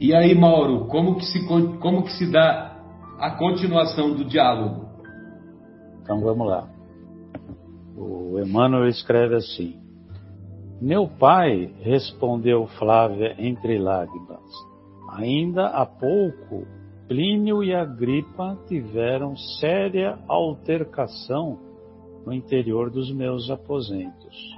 E 0.00 0.14
aí, 0.14 0.34
Mauro, 0.34 0.86
como 0.86 1.16
que 1.16 1.26
se, 1.26 1.46
como 1.46 2.02
que 2.04 2.12
se 2.12 2.32
dá 2.32 2.74
a 3.18 3.32
continuação 3.32 4.14
do 4.14 4.24
diálogo? 4.24 4.88
Então 6.02 6.20
vamos 6.20 6.48
lá. 6.48 6.66
O 7.94 8.38
Emmanuel 8.38 8.88
escreve 8.88 9.34
assim: 9.34 9.78
Meu 10.80 11.06
pai, 11.06 11.74
respondeu 11.80 12.66
Flávia 12.78 13.34
entre 13.38 13.78
lágrimas, 13.78 14.40
ainda 15.10 15.66
há 15.66 15.84
pouco 15.84 16.66
Plínio 17.06 17.62
e 17.62 17.74
Agripa 17.74 18.56
tiveram 18.68 19.36
séria 19.36 20.18
altercação 20.28 21.58
no 22.24 22.32
interior 22.32 22.88
dos 22.88 23.12
meus 23.12 23.50
aposentos. 23.50 24.56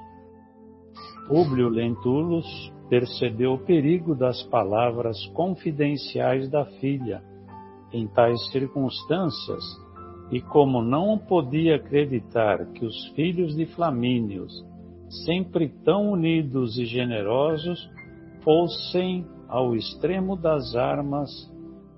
Públio 1.26 1.68
Lentulus 1.68 2.46
percebeu 2.92 3.54
o 3.54 3.58
perigo 3.58 4.14
das 4.14 4.42
palavras 4.48 5.16
confidenciais 5.28 6.46
da 6.50 6.66
filha 6.66 7.22
em 7.90 8.06
tais 8.06 8.38
circunstâncias 8.50 9.64
e, 10.30 10.42
como 10.42 10.82
não 10.82 11.16
podia 11.16 11.76
acreditar 11.76 12.66
que 12.72 12.84
os 12.84 13.08
filhos 13.14 13.56
de 13.56 13.64
Flamínios, 13.64 14.52
sempre 15.24 15.70
tão 15.82 16.10
unidos 16.12 16.76
e 16.76 16.84
generosos, 16.84 17.80
fossem 18.44 19.24
ao 19.48 19.74
extremo 19.74 20.36
das 20.36 20.76
armas 20.76 21.30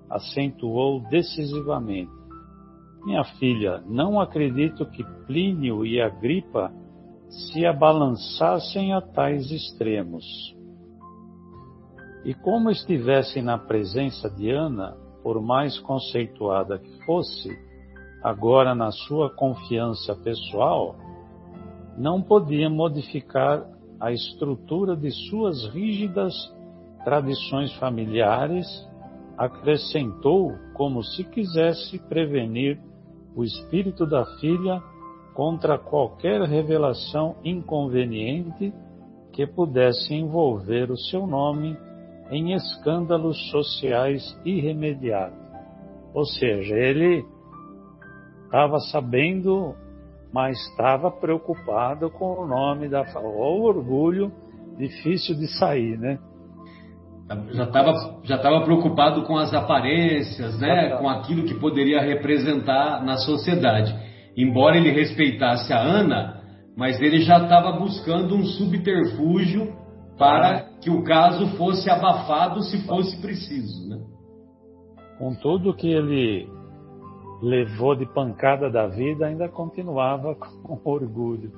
acentuou 0.09 1.01
decisivamente. 1.09 2.11
Minha 3.05 3.25
filha, 3.37 3.83
não 3.85 4.17
acredito 4.17 4.85
que 4.85 5.03
Plínio 5.27 5.85
e 5.85 5.99
Agripa 5.99 6.71
se 7.27 7.65
abalançassem 7.65 8.93
a 8.93 9.01
tais 9.01 9.51
extremos. 9.51 10.54
E 12.25 12.33
como 12.33 12.71
estivessem 12.71 13.43
na 13.43 13.55
presença 13.55 14.27
de 14.31 14.49
Ana, 14.49 14.97
por 15.21 15.39
mais 15.39 15.77
conceituada 15.79 16.79
que 16.79 17.05
fosse, 17.05 17.55
agora 18.23 18.73
na 18.73 18.91
sua 18.91 19.29
confiança 19.29 20.15
pessoal, 20.15 20.95
não 21.95 22.23
podia 22.23 22.67
modificar 22.67 23.63
a 23.99 24.11
estrutura 24.11 24.95
de 24.95 25.11
suas 25.29 25.67
rígidas 25.67 26.33
tradições 27.03 27.71
familiares 27.75 28.65
acrescentou 29.37 30.53
como 30.73 31.03
se 31.03 31.23
quisesse 31.25 31.99
prevenir 32.09 32.79
o 33.35 33.43
espírito 33.43 34.05
da 34.05 34.25
filha 34.39 34.81
contra 35.35 35.77
qualquer 35.77 36.41
revelação 36.41 37.35
inconveniente 37.43 38.73
que 39.31 39.45
pudesse 39.45 40.13
envolver 40.15 40.89
o 40.89 40.97
seu 40.97 41.27
nome 41.27 41.77
em 42.31 42.53
escândalos 42.53 43.37
sociais 43.51 44.23
irremediáveis. 44.43 45.45
Ou 46.13 46.25
seja, 46.25 46.75
ele 46.75 47.25
estava 48.45 48.79
sabendo, 48.79 49.75
mas 50.33 50.57
estava 50.69 51.11
preocupado 51.11 52.09
com 52.09 52.41
o 52.41 52.47
nome 52.47 52.87
da 52.87 53.03
o 53.21 53.61
orgulho 53.61 54.31
difícil 54.77 55.35
de 55.35 55.47
sair, 55.57 55.97
né? 55.97 56.19
Já 57.53 57.63
estava 57.63 58.21
já 58.23 58.37
tava 58.37 58.63
preocupado 58.63 59.23
com 59.23 59.35
as 59.35 59.53
aparências, 59.53 60.59
né? 60.59 60.95
com 60.97 61.09
aquilo 61.09 61.43
que 61.43 61.55
poderia 61.55 61.99
representar 61.99 63.03
na 63.03 63.17
sociedade. 63.17 63.95
Embora 64.37 64.77
ele 64.77 64.91
respeitasse 64.91 65.73
a 65.73 65.79
Ana, 65.79 66.41
mas 66.77 67.01
ele 67.01 67.21
já 67.21 67.41
estava 67.41 67.71
buscando 67.71 68.35
um 68.35 68.45
subterfúgio 68.45 69.73
para 70.17 70.69
que 70.81 70.89
o 70.89 71.03
caso 71.03 71.47
fosse 71.57 71.89
abafado 71.89 72.61
se 72.63 72.85
fosse 72.85 73.19
preciso. 73.21 73.89
Né? 73.89 74.01
Com 75.17 75.35
tudo 75.35 75.73
que 75.73 75.87
ele 75.87 76.49
levou 77.41 77.95
de 77.95 78.05
pancada 78.05 78.69
da 78.69 78.87
vida, 78.87 79.25
ainda 79.27 79.49
continuava 79.49 80.35
com 80.63 80.79
orgulho. 80.83 81.51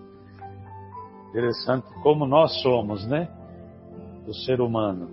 Interessante 1.29 1.87
como 2.01 2.25
nós 2.25 2.61
somos, 2.61 3.05
né? 3.07 3.29
O 4.27 4.33
ser 4.33 4.59
humano. 4.59 5.09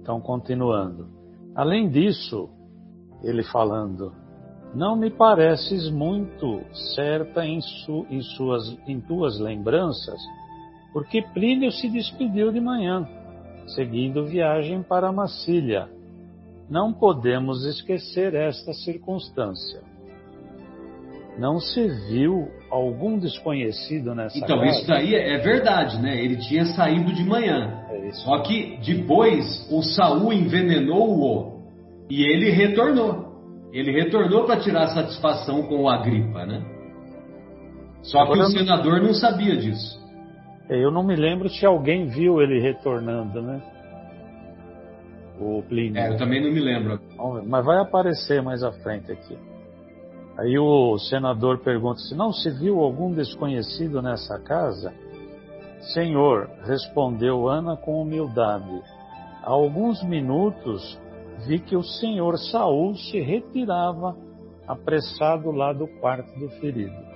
Então, 0.00 0.20
continuando. 0.20 1.08
Além 1.54 1.88
disso, 1.88 2.48
ele 3.22 3.42
falando, 3.44 4.12
não 4.74 4.96
me 4.96 5.10
pareces 5.10 5.90
muito 5.90 6.60
certa 6.94 7.44
em, 7.44 7.60
su, 7.60 8.06
em, 8.10 8.20
suas, 8.20 8.76
em 8.86 9.00
tuas 9.00 9.38
lembranças, 9.38 10.20
porque 10.92 11.22
Plínio 11.22 11.70
se 11.72 11.88
despediu 11.88 12.52
de 12.52 12.60
manhã, 12.60 13.06
seguindo 13.66 14.26
viagem 14.26 14.82
para 14.82 15.12
Massília. 15.12 15.88
Não 16.68 16.92
podemos 16.92 17.64
esquecer 17.64 18.34
esta 18.34 18.72
circunstância. 18.72 19.80
Não 21.38 21.58
se 21.58 21.88
viu 22.10 22.48
algum 22.70 23.18
desconhecido 23.18 24.14
nessa 24.14 24.36
Então, 24.36 24.58
casa? 24.58 24.70
isso 24.70 24.86
daí 24.86 25.14
é 25.14 25.38
verdade, 25.38 26.00
né? 26.00 26.22
Ele 26.22 26.36
tinha 26.36 26.66
saído 26.66 27.12
de 27.12 27.24
manhã. 27.24 27.86
É 27.90 28.10
Só 28.10 28.40
que 28.40 28.78
depois 28.84 29.66
o 29.70 29.82
Saul 29.82 30.32
envenenou-o 30.32 31.62
e 32.10 32.22
ele 32.22 32.50
retornou. 32.50 33.32
Ele 33.72 33.90
retornou 33.92 34.44
para 34.44 34.60
tirar 34.60 34.88
satisfação 34.88 35.62
com 35.62 35.82
o 35.82 35.88
Agripa, 35.88 36.44
né? 36.44 36.62
Só 38.02 38.18
Agora, 38.18 38.40
que 38.40 38.46
o 38.46 38.50
senador 38.50 39.00
não 39.00 39.14
sabia 39.14 39.56
disso. 39.56 40.01
Eu 40.78 40.90
não 40.90 41.02
me 41.02 41.16
lembro 41.16 41.48
se 41.48 41.64
alguém 41.66 42.06
viu 42.06 42.40
ele 42.40 42.60
retornando, 42.60 43.42
né? 43.42 43.62
O 45.40 45.62
Plínio. 45.62 46.00
É, 46.00 46.10
eu 46.10 46.16
também 46.16 46.42
não 46.42 46.50
me 46.50 46.60
lembro. 46.60 47.00
Mas 47.46 47.64
vai 47.64 47.78
aparecer 47.78 48.42
mais 48.42 48.62
à 48.62 48.70
frente 48.72 49.10
aqui. 49.10 49.36
Aí 50.38 50.58
o 50.58 50.98
senador 50.98 51.58
pergunta 51.58 51.98
se 52.00 52.14
não 52.14 52.32
se 52.32 52.50
viu 52.50 52.80
algum 52.80 53.12
desconhecido 53.12 54.00
nessa 54.00 54.38
casa? 54.38 54.92
Senhor, 55.92 56.48
respondeu 56.64 57.48
Ana 57.48 57.76
com 57.76 58.00
humildade. 58.00 58.82
Há 59.42 59.50
alguns 59.50 60.02
minutos 60.04 60.98
vi 61.46 61.58
que 61.58 61.76
o 61.76 61.82
senhor 61.82 62.38
Saul 62.38 62.94
se 62.94 63.20
retirava 63.20 64.16
apressado 64.66 65.50
lá 65.50 65.72
do 65.72 65.88
quarto 66.00 66.38
do 66.38 66.48
ferido. 66.60 67.11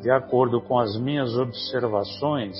De 0.00 0.10
acordo 0.10 0.60
com 0.62 0.78
as 0.78 0.98
minhas 0.98 1.36
observações 1.36 2.56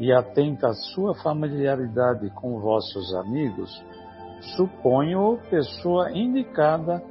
e 0.00 0.12
atenta 0.12 0.68
à 0.68 0.72
sua 0.72 1.14
familiaridade 1.14 2.30
com 2.30 2.58
vossos 2.58 3.14
amigos, 3.14 3.70
suponho 4.56 5.38
pessoa 5.50 6.10
indicada 6.10 7.02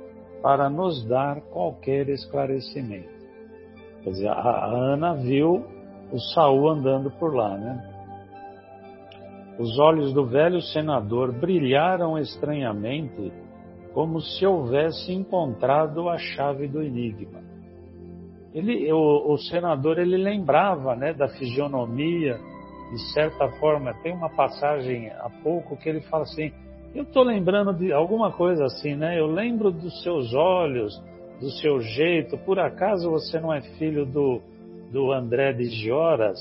para 0.41 0.69
nos 0.69 1.05
dar 1.05 1.39
qualquer 1.41 2.09
esclarecimento. 2.09 3.13
Quer 4.03 4.09
dizer, 4.09 4.27
a 4.27 4.65
Ana 4.65 5.13
viu 5.13 5.65
o 6.11 6.19
Saul 6.33 6.69
andando 6.69 7.09
por 7.11 7.33
lá, 7.33 7.57
né? 7.57 7.89
Os 9.59 9.77
olhos 9.79 10.13
do 10.13 10.25
velho 10.25 10.61
senador 10.61 11.31
brilharam 11.31 12.17
estranhamente, 12.17 13.31
como 13.93 14.19
se 14.19 14.45
houvesse 14.45 15.13
encontrado 15.13 16.09
a 16.09 16.17
chave 16.17 16.67
do 16.67 16.81
enigma. 16.81 17.52
Ele, 18.53 18.91
o, 18.91 19.33
o 19.33 19.37
senador, 19.37 19.97
ele 19.97 20.17
lembrava, 20.17 20.95
né, 20.95 21.11
da 21.13 21.27
fisionomia, 21.27 22.39
de 22.91 23.13
certa 23.13 23.49
forma. 23.59 23.93
Tem 24.03 24.13
uma 24.13 24.29
passagem 24.29 25.09
há 25.09 25.29
pouco 25.41 25.75
que 25.75 25.89
ele 25.89 26.01
fala 26.01 26.23
assim: 26.23 26.51
eu 26.93 27.03
estou 27.03 27.23
lembrando 27.23 27.73
de 27.73 27.91
alguma 27.91 28.31
coisa 28.31 28.65
assim, 28.65 28.95
né? 28.95 29.19
Eu 29.19 29.25
lembro 29.25 29.71
dos 29.71 30.03
seus 30.03 30.33
olhos, 30.33 31.01
do 31.39 31.49
seu 31.49 31.79
jeito. 31.79 32.37
Por 32.37 32.59
acaso 32.59 33.09
você 33.09 33.39
não 33.39 33.51
é 33.51 33.61
filho 33.79 34.05
do, 34.05 34.39
do 34.91 35.11
André 35.11 35.53
de 35.53 35.65
Gioras? 35.65 36.37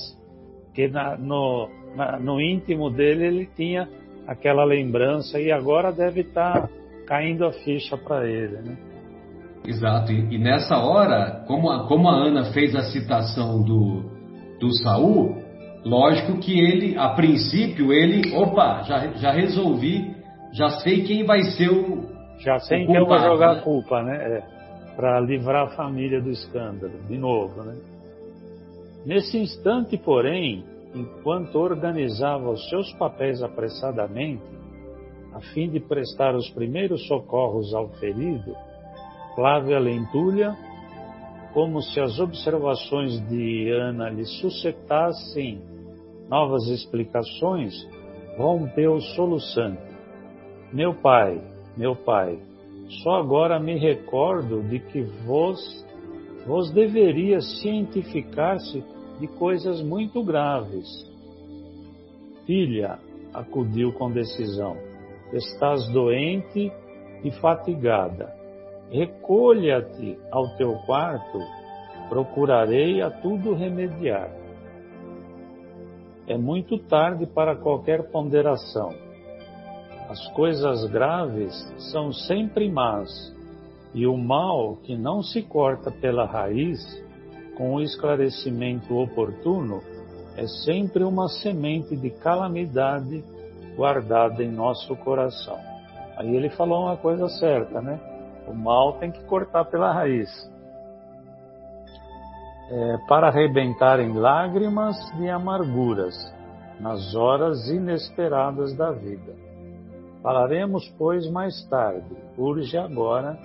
Que 0.75 0.87
na, 0.87 1.17
no, 1.17 1.67
na, 1.95 2.19
no 2.19 2.39
íntimo 2.39 2.91
dele 2.91 3.25
ele 3.25 3.49
tinha 3.55 3.89
aquela 4.27 4.63
lembrança 4.63 5.39
e 5.39 5.51
agora 5.51 5.91
deve 5.91 6.21
estar 6.21 6.61
tá 6.61 6.69
caindo 7.07 7.45
a 7.45 7.51
ficha 7.51 7.97
para 7.97 8.29
ele, 8.29 8.57
né? 8.57 8.92
Exato. 9.65 10.11
E, 10.11 10.35
e, 10.35 10.37
nessa 10.37 10.77
hora, 10.77 11.43
como 11.47 11.69
a, 11.71 11.87
como 11.87 12.09
a 12.09 12.15
Ana 12.15 12.45
fez 12.51 12.75
a 12.75 12.83
citação 12.83 13.63
do, 13.63 14.03
do 14.59 14.73
Saul, 14.79 15.37
lógico 15.85 16.39
que 16.39 16.59
ele, 16.59 16.97
a 16.97 17.09
princípio, 17.09 17.93
ele, 17.93 18.35
opa, 18.35 18.83
já, 18.83 19.07
já 19.13 19.31
resolvi 19.31 20.13
já 20.53 20.69
sei 20.69 21.03
quem 21.03 21.25
vai 21.25 21.41
ser 21.41 21.69
o. 21.69 22.03
Já 22.37 22.59
sei 22.59 22.85
quem 22.85 22.95
eu 22.95 23.05
vou 23.07 23.17
jogar 23.17 23.55
né? 23.55 23.59
a 23.59 23.63
culpa, 23.63 24.03
né? 24.03 24.15
É, 24.37 24.95
Para 24.95 25.19
livrar 25.19 25.67
a 25.67 25.75
família 25.75 26.21
do 26.21 26.29
escândalo, 26.29 26.93
de 27.07 27.17
novo, 27.17 27.63
né? 27.63 27.75
Nesse 29.03 29.37
instante, 29.37 29.97
porém, 29.97 30.63
enquanto 30.93 31.55
organizava 31.55 32.51
os 32.51 32.69
seus 32.69 32.93
papéis 32.93 33.41
apressadamente, 33.41 34.43
a 35.33 35.41
fim 35.53 35.69
de 35.69 35.79
prestar 35.79 36.35
os 36.35 36.47
primeiros 36.51 37.07
socorros 37.07 37.73
ao 37.73 37.89
ferido, 37.93 38.55
Flávia 39.35 39.79
Lentulha, 39.79 40.55
como 41.53 41.81
se 41.81 41.99
as 41.99 42.19
observações 42.19 43.19
de 43.27 43.69
Ana 43.69 44.09
lhe 44.09 44.25
suscitassem 44.25 45.61
novas 46.29 46.67
explicações, 46.67 47.73
rompeu 48.37 48.99
soluçante. 48.99 49.81
Meu 50.71 50.95
pai, 50.95 51.41
meu 51.77 51.95
pai, 51.95 52.39
só 53.03 53.15
agora 53.15 53.59
me 53.59 53.77
recordo 53.77 54.61
de 54.63 54.79
que 54.79 55.01
vos, 55.01 55.85
vos 56.45 56.71
deveria 56.71 57.39
cientificar-se 57.39 58.83
de 59.19 59.27
coisas 59.27 59.81
muito 59.81 60.23
graves. 60.23 60.87
Filha, 62.45 62.99
acudiu 63.33 63.93
com 63.93 64.11
decisão, 64.11 64.75
estás 65.31 65.87
doente 65.89 66.71
e 67.23 67.31
fatigada. 67.31 68.42
Recolha-te 68.89 70.19
ao 70.31 70.55
teu 70.55 70.75
quarto, 70.85 71.39
procurarei 72.09 73.01
a 73.01 73.09
tudo 73.09 73.53
remediar. 73.53 74.29
É 76.27 76.37
muito 76.37 76.77
tarde 76.77 77.25
para 77.25 77.55
qualquer 77.55 78.11
ponderação. 78.11 78.93
As 80.09 80.27
coisas 80.33 80.85
graves 80.91 81.53
são 81.91 82.13
sempre 82.13 82.69
más, 82.69 83.33
e 83.93 84.05
o 84.05 84.17
mal 84.17 84.77
que 84.77 84.95
não 84.95 85.21
se 85.21 85.41
corta 85.41 85.91
pela 85.91 86.25
raiz, 86.25 86.79
com 87.57 87.75
o 87.75 87.81
esclarecimento 87.81 88.95
oportuno, 88.95 89.81
é 90.35 90.47
sempre 90.47 91.03
uma 91.03 91.27
semente 91.27 91.95
de 91.95 92.09
calamidade 92.09 93.23
guardada 93.75 94.43
em 94.43 94.51
nosso 94.51 94.95
coração. 94.97 95.57
Aí 96.17 96.35
ele 96.35 96.49
falou 96.49 96.83
uma 96.83 96.97
coisa 96.97 97.27
certa, 97.27 97.81
né? 97.81 97.99
O 98.47 98.53
mal 98.53 98.93
tem 98.93 99.11
que 99.11 99.23
cortar 99.25 99.65
pela 99.65 99.91
raiz. 99.91 100.29
É, 102.69 102.97
para 103.07 103.27
arrebentar 103.27 103.99
em 103.99 104.13
lágrimas 104.13 104.95
e 105.19 105.29
amarguras 105.29 106.15
nas 106.79 107.13
horas 107.13 107.69
inesperadas 107.69 108.75
da 108.75 108.91
vida. 108.91 109.33
Falaremos, 110.21 110.89
pois, 110.97 111.29
mais 111.29 111.63
tarde. 111.67 112.15
Urge 112.37 112.77
agora 112.77 113.37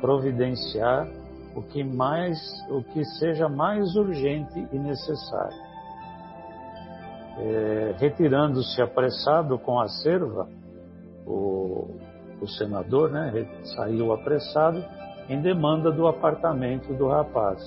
providenciar 0.00 1.08
o 1.54 1.62
que 1.62 1.82
mais, 1.82 2.38
o 2.70 2.82
que 2.82 3.04
seja 3.04 3.48
mais 3.48 3.94
urgente 3.96 4.66
e 4.72 4.78
necessário 4.78 5.70
é, 7.40 7.94
retirando-se 7.98 8.80
apressado 8.82 9.58
com 9.58 9.80
a 9.80 9.88
serva, 9.88 10.46
o, 11.26 11.96
o 12.40 12.48
senador 12.48 13.10
né, 13.10 13.46
saiu 13.76 14.12
apressado 14.12 14.84
em 15.28 15.40
demanda 15.40 15.90
do 15.92 16.06
apartamento 16.08 16.92
do 16.94 17.08
rapaz. 17.08 17.60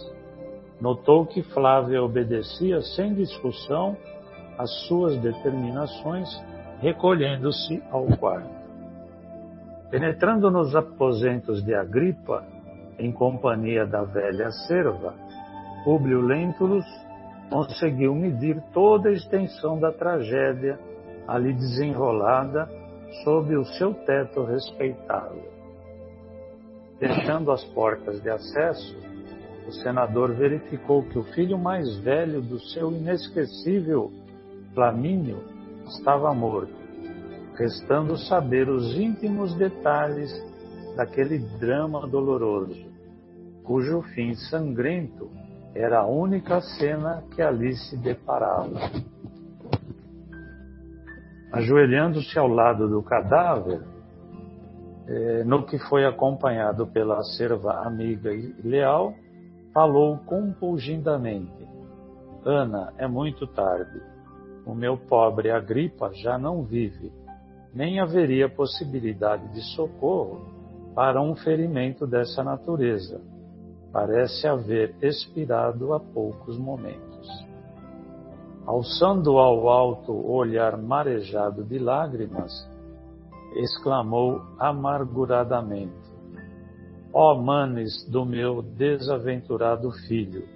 Notou 0.82 1.26
que 1.26 1.42
Flávia 1.42 2.04
obedecia 2.04 2.82
sem 2.82 3.14
discussão 3.14 3.96
às 4.58 4.70
suas 4.88 5.18
determinações, 5.22 6.28
recolhendo-se 6.80 7.82
ao 7.90 8.06
quarto. 8.18 8.64
Penetrando 9.90 10.50
nos 10.50 10.76
aposentos 10.76 11.64
de 11.64 11.74
Agripa, 11.74 12.44
em 12.98 13.12
companhia 13.12 13.86
da 13.86 14.04
velha 14.04 14.50
serva, 14.68 15.14
Públio 15.84 16.22
Lentulus 16.22 16.86
conseguiu 17.50 18.16
medir 18.16 18.62
toda 18.74 19.10
a 19.10 19.14
extensão 19.14 19.80
da 19.80 19.92
tragédia 19.92 20.80
ali 21.28 21.54
desenrolada 21.54 22.68
sob 23.24 23.56
o 23.56 23.66
seu 23.66 23.94
teto 23.94 24.44
respeitável. 24.44 25.44
Fechando 27.00 27.52
as 27.52 27.64
portas 27.66 28.22
de 28.22 28.30
acesso, 28.30 28.98
o 29.68 29.72
senador 29.72 30.34
verificou 30.34 31.04
que 31.04 31.18
o 31.18 31.24
filho 31.24 31.58
mais 31.58 31.98
velho 31.98 32.42
do 32.42 32.60
seu 32.60 32.92
inesquecível 32.92 34.12
Flamínio 34.74 35.44
estava 35.86 36.34
morto, 36.34 36.74
restando 37.56 38.18
saber 38.18 38.68
os 38.70 38.98
íntimos 38.98 39.54
detalhes 39.56 40.32
daquele 40.96 41.40
drama 41.60 42.08
doloroso, 42.08 42.86
cujo 43.64 44.02
fim 44.14 44.34
sangrento 44.36 45.30
era 45.76 46.00
a 46.00 46.08
única 46.08 46.62
cena 46.62 47.24
que 47.36 47.42
ali 47.42 47.76
se 47.76 47.98
deparava. 47.98 48.80
Ajoelhando-se 51.54 52.38
ao 52.38 52.48
lado 52.48 52.90
do 52.90 53.04
cadáver, 53.04 53.82
eh, 55.08 55.44
no 55.46 55.66
que 55.66 55.78
foi 55.88 56.04
acompanhado 56.04 56.88
pela 56.88 57.22
serva 57.24 57.86
amiga 57.86 58.34
e 58.34 58.54
leal, 58.64 59.14
falou 59.74 60.18
compungidamente: 60.26 61.66
Ana, 62.44 62.92
é 62.98 63.08
muito 63.08 63.48
tarde. 63.48 64.02
O 64.66 64.74
meu 64.74 64.98
pobre 64.98 65.52
Agripa 65.52 66.12
já 66.14 66.38
não 66.38 66.64
vive, 66.64 67.12
nem 67.74 68.00
haveria 68.00 68.50
possibilidade 68.50 69.48
de 69.54 69.62
socorro 69.76 70.42
para 70.96 71.22
um 71.22 71.36
ferimento 71.36 72.08
dessa 72.08 72.44
natureza 72.44 73.22
parece 73.94 74.48
haver 74.48 74.96
expirado 75.04 75.94
há 75.94 76.00
poucos 76.00 76.58
momentos. 76.58 77.13
Alçando 78.66 79.38
ao 79.38 79.68
alto 79.68 80.14
o 80.14 80.32
olhar 80.32 80.78
marejado 80.78 81.64
de 81.64 81.78
lágrimas, 81.78 82.52
exclamou 83.56 84.42
amarguradamente: 84.58 85.94
Ó 87.14 87.34
oh, 87.34 87.42
manes 87.42 88.10
do 88.10 88.26
meu 88.26 88.62
desaventurado 88.62 89.92
filho, 90.08 90.48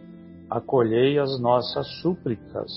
acolhei 0.49 1.19
as 1.19 1.39
nossas 1.39 1.85
súplicas 2.01 2.71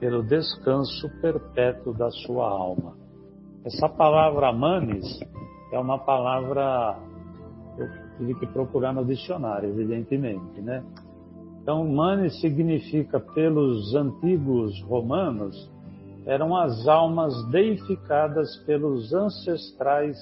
pelo 0.00 0.22
descanso 0.22 1.08
perpétuo 1.20 1.94
da 1.94 2.10
sua 2.10 2.48
alma. 2.48 2.96
Essa 3.64 3.88
palavra 3.88 4.52
manes 4.52 5.06
é 5.72 5.78
uma 5.78 5.98
palavra 5.98 6.98
tive 8.16 8.34
que 8.34 8.46
procurar 8.46 8.92
no 8.92 9.04
dicionário, 9.04 9.68
evidentemente, 9.68 10.60
né? 10.60 10.82
Então, 11.66 11.84
manes 11.84 12.40
significa, 12.40 13.18
pelos 13.18 13.92
antigos 13.92 14.80
romanos, 14.82 15.68
eram 16.24 16.56
as 16.56 16.86
almas 16.86 17.34
deificadas 17.50 18.56
pelos 18.58 19.12
ancestrais 19.12 20.16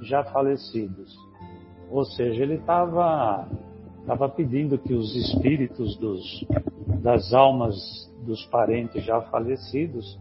já 0.00 0.24
falecidos. 0.24 1.14
Ou 1.90 2.06
seja, 2.06 2.42
ele 2.42 2.54
estava 2.54 3.46
estava 4.00 4.30
pedindo 4.30 4.78
que 4.78 4.94
os 4.94 5.14
espíritos 5.14 5.94
dos, 5.98 6.24
das 7.02 7.34
almas 7.34 7.76
dos 8.24 8.42
parentes 8.46 9.04
já 9.04 9.20
falecidos 9.20 10.18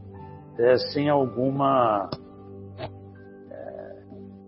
dessem 0.58 1.08
alguma. 1.08 2.10
É, 3.50 4.04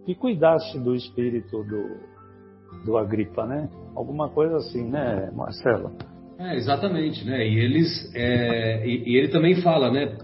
que 0.06 0.14
cuidasse 0.16 0.78
do 0.80 0.94
espírito 0.94 1.64
do, 1.64 2.84
do 2.84 2.98
Agripa, 2.98 3.46
né? 3.46 3.70
Alguma 3.96 4.30
coisa 4.30 4.58
assim, 4.58 4.90
né, 4.90 5.32
Marcelo? 5.36 5.92
É, 6.40 6.56
exatamente, 6.56 7.26
né? 7.26 7.48
E 7.48 7.60
eles, 7.60 8.12
é, 8.16 8.86
e, 8.86 9.12
e 9.12 9.18
ele 9.18 9.28
também 9.30 9.56
fala, 9.62 9.92
né? 9.92 10.18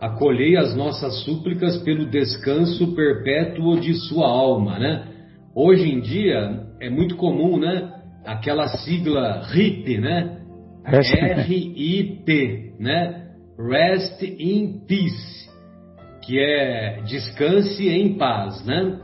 Acolhei 0.00 0.56
as 0.56 0.74
nossas 0.74 1.22
súplicas 1.24 1.78
pelo 1.84 2.10
descanso 2.10 2.94
perpétuo 2.94 3.78
de 3.80 3.94
sua 4.08 4.26
alma, 4.26 4.78
né? 4.78 5.06
Hoje 5.54 5.88
em 5.88 6.00
dia 6.00 6.66
é 6.80 6.90
muito 6.90 7.16
comum, 7.16 7.58
né? 7.58 7.92
Aquela 8.24 8.66
sigla 8.66 9.42
RIT, 9.52 9.98
né? 9.98 10.40
R-I-T, 10.84 12.74
né? 12.80 13.28
Rest 13.58 14.22
in 14.22 14.80
Peace, 14.88 15.48
que 16.24 16.38
é 16.40 17.02
descanse 17.06 17.88
em 17.88 18.14
paz, 18.18 18.64
né? 18.66 18.98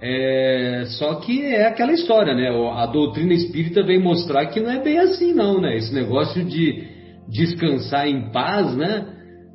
É, 0.00 0.84
só 0.98 1.14
que 1.16 1.42
é 1.44 1.66
aquela 1.66 1.92
história, 1.92 2.34
né? 2.34 2.48
A 2.74 2.86
doutrina 2.86 3.32
espírita 3.32 3.82
vem 3.82 3.98
mostrar 3.98 4.46
que 4.46 4.60
não 4.60 4.70
é 4.70 4.82
bem 4.82 4.98
assim, 4.98 5.32
não, 5.32 5.60
né? 5.60 5.76
Esse 5.76 5.94
negócio 5.94 6.44
de 6.44 6.84
descansar 7.28 8.06
em 8.06 8.30
paz, 8.30 8.76
né? 8.76 9.06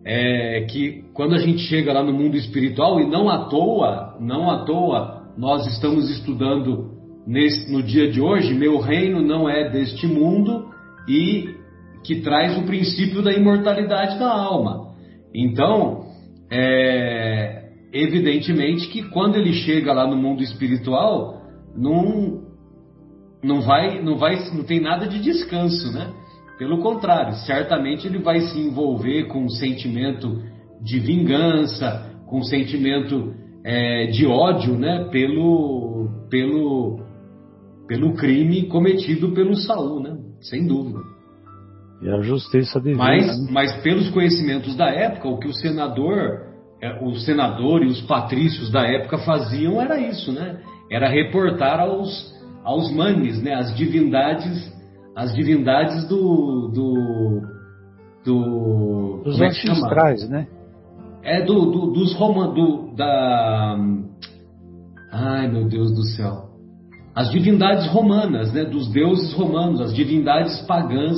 É 0.05 0.65
que 0.69 1.03
quando 1.13 1.35
a 1.35 1.37
gente 1.37 1.59
chega 1.63 1.93
lá 1.93 2.03
no 2.03 2.13
mundo 2.13 2.35
espiritual, 2.35 2.99
e 2.99 3.07
não 3.07 3.29
à 3.29 3.49
toa, 3.49 4.17
não 4.19 4.49
à 4.49 4.63
toa, 4.65 5.33
nós 5.37 5.67
estamos 5.67 6.09
estudando 6.09 6.91
nesse, 7.27 7.71
no 7.71 7.83
dia 7.83 8.09
de 8.09 8.19
hoje, 8.19 8.53
meu 8.53 8.79
reino 8.79 9.21
não 9.21 9.47
é 9.47 9.69
deste 9.69 10.07
mundo 10.07 10.65
e 11.07 11.49
que 12.03 12.21
traz 12.21 12.57
o 12.57 12.63
princípio 12.63 13.21
da 13.21 13.31
imortalidade 13.31 14.17
da 14.17 14.31
alma. 14.31 14.93
Então, 15.33 16.05
é, 16.51 17.58
evidentemente 17.93 18.87
que 18.87 19.03
quando 19.09 19.35
ele 19.35 19.53
chega 19.53 19.93
lá 19.93 20.07
no 20.07 20.15
mundo 20.15 20.43
espiritual, 20.43 21.41
não, 21.75 22.43
não 23.43 23.61
vai, 23.61 24.01
não 24.01 24.17
vai, 24.17 24.35
não 24.53 24.63
tem 24.63 24.79
nada 24.79 25.07
de 25.07 25.19
descanso, 25.19 25.91
né? 25.91 26.11
Pelo 26.57 26.79
contrário, 26.79 27.33
certamente 27.45 28.05
ele 28.05 28.19
vai 28.19 28.41
se 28.41 28.59
envolver 28.59 29.27
com 29.27 29.45
um 29.45 29.49
sentimento 29.49 30.43
de 30.81 30.99
vingança, 30.99 32.11
com 32.27 32.39
um 32.39 32.43
sentimento 32.43 33.33
é, 33.63 34.07
de 34.07 34.25
ódio 34.25 34.77
né, 34.77 35.07
pelo, 35.11 36.09
pelo, 36.29 36.99
pelo 37.87 38.13
crime 38.13 38.67
cometido 38.67 39.31
pelo 39.31 39.55
Saul, 39.55 40.01
né? 40.01 40.17
sem 40.41 40.65
dúvida. 40.65 40.99
E 42.01 42.09
a 42.09 42.21
justiça 42.21 42.79
divina. 42.79 43.03
Mas, 43.03 43.25
né? 43.27 43.47
mas 43.51 43.81
pelos 43.81 44.09
conhecimentos 44.09 44.75
da 44.75 44.89
época, 44.89 45.27
o 45.27 45.37
que 45.37 45.47
o 45.47 45.53
senador, 45.53 46.48
é, 46.81 47.03
o 47.03 47.13
senador 47.15 47.83
e 47.83 47.87
os 47.87 48.01
patrícios 48.01 48.71
da 48.71 48.87
época 48.87 49.17
faziam 49.19 49.81
era 49.81 49.99
isso, 49.99 50.31
né? 50.31 50.59
Era 50.89 51.09
reportar 51.09 51.79
aos, 51.79 52.33
aos 52.63 52.91
manes, 52.91 53.41
né? 53.41 53.53
As 53.53 53.75
divindades, 53.75 54.73
as 55.15 55.33
divindades 55.33 56.07
do, 56.07 56.69
do, 56.69 57.41
do 58.25 59.21
dos 59.25 59.41
é 59.41 59.47
ancestrais, 59.47 60.29
né? 60.29 60.47
É 61.21 61.43
do, 61.43 61.65
do 61.65 61.87
dos 61.91 62.13
romanos, 62.15 62.55
do, 62.55 62.95
da, 62.95 63.77
ai 65.11 65.49
meu 65.49 65.67
Deus 65.67 65.91
do 65.91 66.03
céu, 66.03 66.49
as 67.13 67.29
divindades 67.29 67.87
romanas, 67.87 68.53
né? 68.53 68.63
Dos 68.63 68.89
deuses 68.89 69.33
romanos, 69.33 69.81
as 69.81 69.93
divindades 69.93 70.61
pagãs 70.61 71.17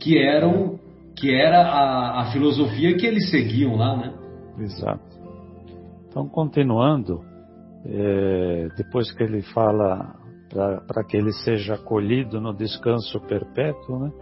que 0.00 0.16
eram 0.18 0.78
que 1.14 1.32
era 1.32 1.60
a, 1.60 2.22
a 2.22 2.24
filosofia 2.32 2.96
que 2.96 3.06
eles 3.06 3.30
seguiam 3.30 3.76
lá, 3.76 3.96
né? 3.96 4.13
Exato. 4.58 5.24
Então, 6.08 6.28
continuando, 6.28 7.24
é, 7.84 8.68
depois 8.76 9.10
que 9.12 9.22
ele 9.22 9.42
fala 9.42 10.16
para 10.86 11.02
que 11.04 11.16
ele 11.16 11.32
seja 11.32 11.74
acolhido 11.74 12.40
no 12.40 12.54
descanso 12.54 13.20
perpétuo, 13.22 13.98
né? 13.98 14.12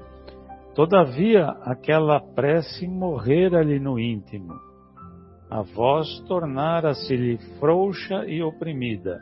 Todavia, 0.75 1.49
aquela 1.63 2.19
prece 2.19 2.89
morrer-lhe 2.89 3.79
no 3.79 3.99
íntimo. 3.99 4.55
A 5.51 5.61
voz 5.61 6.09
tornara-se-lhe 6.27 7.37
frouxa 7.59 8.25
e 8.27 8.43
oprimida. 8.43 9.21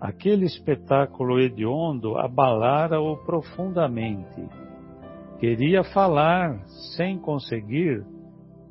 Aquele 0.00 0.46
espetáculo 0.46 1.38
hediondo 1.38 2.18
abalara-o 2.18 3.16
profundamente 3.18 4.48
Queria 5.44 5.84
falar 5.84 6.58
sem 6.96 7.18
conseguir, 7.18 8.02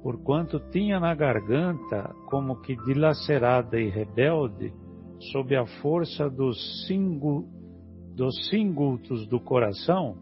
porquanto 0.03 0.59
tinha 0.69 0.99
na 0.99 1.15
garganta, 1.15 2.13
como 2.29 2.61
que 2.61 2.75
dilacerada 2.75 3.79
e 3.79 3.89
rebelde, 3.89 4.73
sob 5.31 5.55
a 5.55 5.65
força 5.81 6.29
dos, 6.29 6.85
singu, 6.85 7.45
dos 8.13 8.49
singultos 8.49 9.25
do 9.27 9.39
coração, 9.39 10.17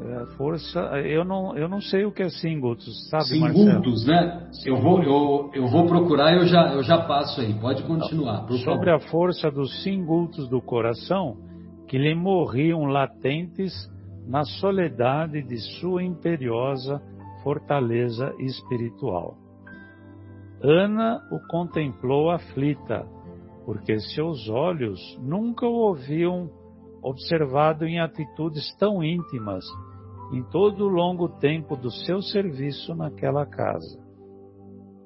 é, 0.00 0.26
força, 0.36 0.80
eu 1.02 1.24
não, 1.24 1.56
eu 1.56 1.68
não 1.68 1.80
sei 1.80 2.04
o 2.04 2.10
que 2.10 2.22
é 2.22 2.28
singultos, 2.28 3.08
sabe, 3.10 3.24
Singultos, 3.24 4.06
né? 4.06 4.50
Eu 4.66 4.80
vou, 4.80 5.02
eu, 5.02 5.50
eu 5.54 5.68
vou 5.68 5.86
procurar 5.86 6.32
e 6.32 6.38
eu 6.38 6.46
já, 6.46 6.72
eu 6.72 6.82
já 6.82 6.98
passo 7.02 7.40
aí. 7.40 7.54
Pode 7.54 7.82
continuar. 7.84 8.48
Sobre 8.64 8.90
a 8.90 8.98
força 8.98 9.50
dos 9.50 9.84
singultos 9.84 10.48
do 10.48 10.60
coração, 10.60 11.36
que 11.86 11.96
lhe 11.96 12.14
morriam 12.14 12.86
latentes 12.86 13.72
na 14.26 14.44
soledade 14.44 15.42
de 15.42 15.58
sua 15.78 16.02
imperiosa 16.02 17.00
fortaleza 17.44 18.34
espiritual. 18.40 19.36
Ana 20.62 21.22
o 21.30 21.38
contemplou 21.46 22.30
aflita, 22.30 23.06
porque 23.66 24.00
seus 24.00 24.48
olhos 24.48 24.98
nunca 25.22 25.66
o 25.66 25.92
haviam 25.92 26.50
observado 27.02 27.84
em 27.84 28.00
atitudes 28.00 28.74
tão 28.78 29.04
íntimas 29.04 29.64
em 30.32 30.42
todo 30.44 30.86
o 30.86 30.88
longo 30.88 31.28
tempo 31.28 31.76
do 31.76 31.90
seu 31.90 32.22
serviço 32.22 32.94
naquela 32.94 33.44
casa. 33.44 34.02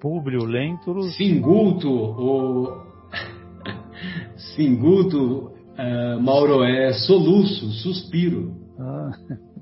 Públio 0.01 0.45
Lentulus... 0.45 1.17
Singulto, 1.17 1.91
o... 1.91 2.87
Singulto, 4.55 5.53
uh, 5.77 6.23
Mauro, 6.23 6.63
é 6.63 6.93
soluço, 6.93 7.67
suspiro. 7.83 8.55
Ah, 8.79 9.11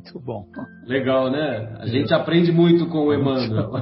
muito 0.06 0.20
bom. 0.20 0.46
Legal, 0.86 1.30
né? 1.30 1.76
A 1.80 1.86
gente 1.86 2.14
aprende 2.14 2.52
muito 2.52 2.86
com 2.88 3.06
o 3.06 3.14
Emmanuel. 3.14 3.72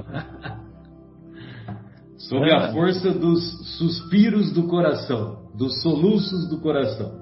Sob 2.16 2.50
a 2.50 2.72
força 2.72 3.12
dos 3.12 3.76
suspiros 3.78 4.52
do 4.54 4.66
coração, 4.66 5.50
dos 5.54 5.82
soluços 5.82 6.48
do 6.48 6.60
coração. 6.62 7.12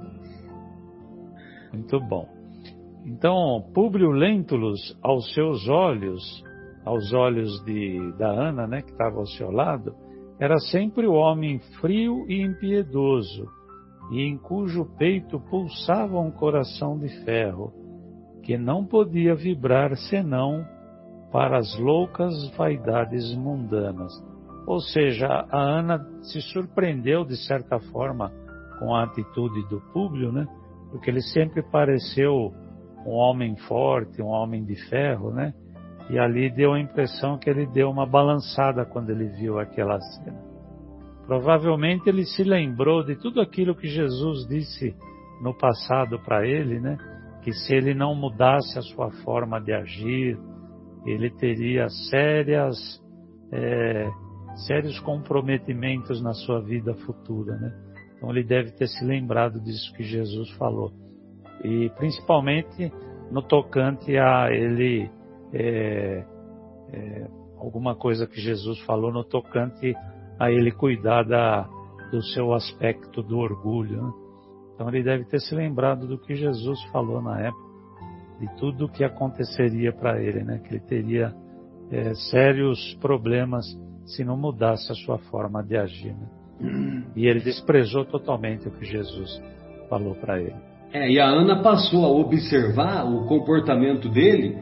Muito 1.73 1.99
bom. 2.01 2.29
Então, 3.05 3.65
Públio 3.75 4.12
Lentulus, 4.12 4.97
aos 5.03 5.33
seus 5.35 5.69
olhos, 5.69 6.23
aos 6.85 7.12
olhos 7.12 7.61
de, 7.65 8.12
da 8.17 8.29
Ana, 8.29 8.69
né, 8.69 8.83
que 8.83 8.93
estava 8.93 9.17
ao 9.17 9.27
seu 9.27 9.51
lado, 9.51 9.93
era 10.38 10.59
sempre 10.59 11.09
o 11.09 11.15
homem 11.15 11.59
frio 11.81 12.25
e 12.29 12.41
impiedoso, 12.41 13.49
e 14.12 14.21
em 14.21 14.38
cujo 14.38 14.85
peito 14.97 15.41
pulsava 15.51 16.21
um 16.21 16.31
coração 16.31 16.97
de 16.97 17.09
ferro, 17.25 17.82
que 18.42 18.59
não 18.59 18.85
podia 18.85 19.35
vibrar 19.35 19.96
senão 19.96 20.64
para 21.31 21.59
as 21.59 21.78
loucas 21.78 22.35
vaidades 22.57 23.35
mundanas. 23.35 24.12
Ou 24.66 24.81
seja, 24.81 25.26
a 25.26 25.59
Ana 25.59 26.07
se 26.22 26.40
surpreendeu 26.40 27.24
de 27.24 27.37
certa 27.46 27.81
forma 27.81 28.31
com 28.78 28.94
a 28.94 29.05
atitude 29.05 29.66
do 29.68 29.81
Públio, 29.92 30.31
né? 30.31 30.46
Porque 30.90 31.11
ele 31.11 31.22
sempre 31.22 31.62
pareceu 31.62 32.52
um 33.07 33.11
homem 33.11 33.57
forte, 33.57 34.20
um 34.20 34.28
homem 34.28 34.64
de 34.64 34.76
ferro, 34.88 35.33
né? 35.33 35.52
E 36.11 36.18
ali 36.18 36.50
deu 36.50 36.74
a 36.74 36.81
impressão 36.81 37.38
que 37.38 37.48
ele 37.48 37.66
deu 37.66 37.88
uma 37.88 38.07
balançada 38.07 38.85
quando 38.85 39.11
ele 39.11 39.28
viu 39.28 39.59
aquela 39.59 39.98
cena. 40.00 40.40
Provavelmente 41.26 42.09
ele 42.09 42.24
se 42.24 42.44
lembrou 42.44 43.05
de 43.05 43.16
tudo 43.16 43.40
aquilo 43.40 43.74
que 43.74 43.87
Jesus 43.87 44.46
disse 44.46 44.94
no 45.40 45.57
passado 45.57 46.18
para 46.20 46.46
ele, 46.46 46.78
né? 46.78 46.98
Que 47.42 47.52
se 47.52 47.74
ele 47.74 47.94
não 47.94 48.14
mudasse 48.14 48.78
a 48.78 48.83
sua 48.83 49.11
forma 49.24 49.61
de 49.61 49.72
agir, 49.72 50.38
ele 51.05 51.31
teria 51.31 51.88
sérias, 52.11 52.76
é, 53.52 54.09
sérios 54.66 54.98
comprometimentos 55.00 56.22
na 56.22 56.33
sua 56.33 56.61
vida 56.61 56.94
futura, 56.94 57.57
né? 57.57 57.72
Então 58.16 58.31
ele 58.31 58.44
deve 58.44 58.70
ter 58.72 58.87
se 58.87 59.05
lembrado 59.05 59.61
disso 59.61 59.92
que 59.94 60.05
Jesus 60.05 60.50
falou. 60.52 60.92
E 61.64 61.90
principalmente 61.96 62.92
no 63.31 63.42
tocante 63.42 64.16
a 64.16 64.48
ele, 64.52 65.11
é, 65.52 66.24
é, 66.92 67.28
alguma 67.59 67.96
coisa 67.96 68.26
que 68.26 68.40
Jesus 68.40 68.78
falou 68.81 69.12
no 69.12 69.24
tocante 69.24 69.94
a 70.38 70.50
ele 70.50 70.70
cuidar 70.70 71.24
da, 71.24 71.68
do 72.12 72.22
seu 72.22 72.52
aspecto 72.55 73.22
do 73.22 73.38
orgulho. 73.38 74.02
Né? 74.02 74.12
Então 74.83 74.92
ele 74.92 75.05
deve 75.05 75.25
ter 75.27 75.38
se 75.38 75.55
lembrado 75.55 76.09
do 76.09 76.18
que 76.18 76.35
Jesus 76.35 76.83
falou 76.90 77.23
na 77.23 77.38
época, 77.38 77.71
de 78.40 78.49
tudo 78.57 78.87
o 78.87 78.88
que 78.88 79.05
aconteceria 79.05 79.92
para 79.92 80.21
ele, 80.21 80.42
né? 80.42 80.59
Que 80.59 80.75
ele 80.75 80.81
teria 80.81 81.33
é, 81.88 82.12
sérios 82.14 82.92
problemas 83.01 83.64
se 84.05 84.25
não 84.25 84.37
mudasse 84.37 84.90
a 84.90 84.95
sua 84.97 85.18
forma 85.18 85.62
de 85.62 85.77
agir. 85.77 86.14
Né? 86.61 87.03
E 87.14 87.27
ele 87.27 87.40
desprezou 87.40 88.05
totalmente 88.07 88.66
o 88.66 88.73
que 88.73 88.85
Jesus 88.85 89.40
falou 89.88 90.16
para 90.16 90.40
ele. 90.40 90.57
É, 90.92 91.09
e 91.09 91.21
a 91.21 91.27
Ana 91.27 91.62
passou 91.62 92.05
a 92.05 92.09
observar 92.09 93.05
o 93.05 93.27
comportamento 93.27 94.09
dele 94.09 94.59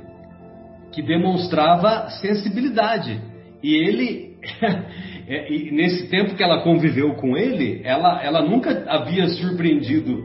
que 0.93 1.01
demonstrava 1.01 2.11
sensibilidade. 2.21 3.19
E 3.63 3.75
ele 3.75 4.37
e 5.31 5.71
nesse 5.71 6.09
tempo 6.09 6.35
que 6.35 6.43
ela 6.43 6.63
conviveu 6.63 7.15
com 7.15 7.37
ele, 7.37 7.81
ela, 7.85 8.21
ela 8.23 8.43
nunca 8.43 8.85
havia 8.89 9.29
surpreendido 9.29 10.25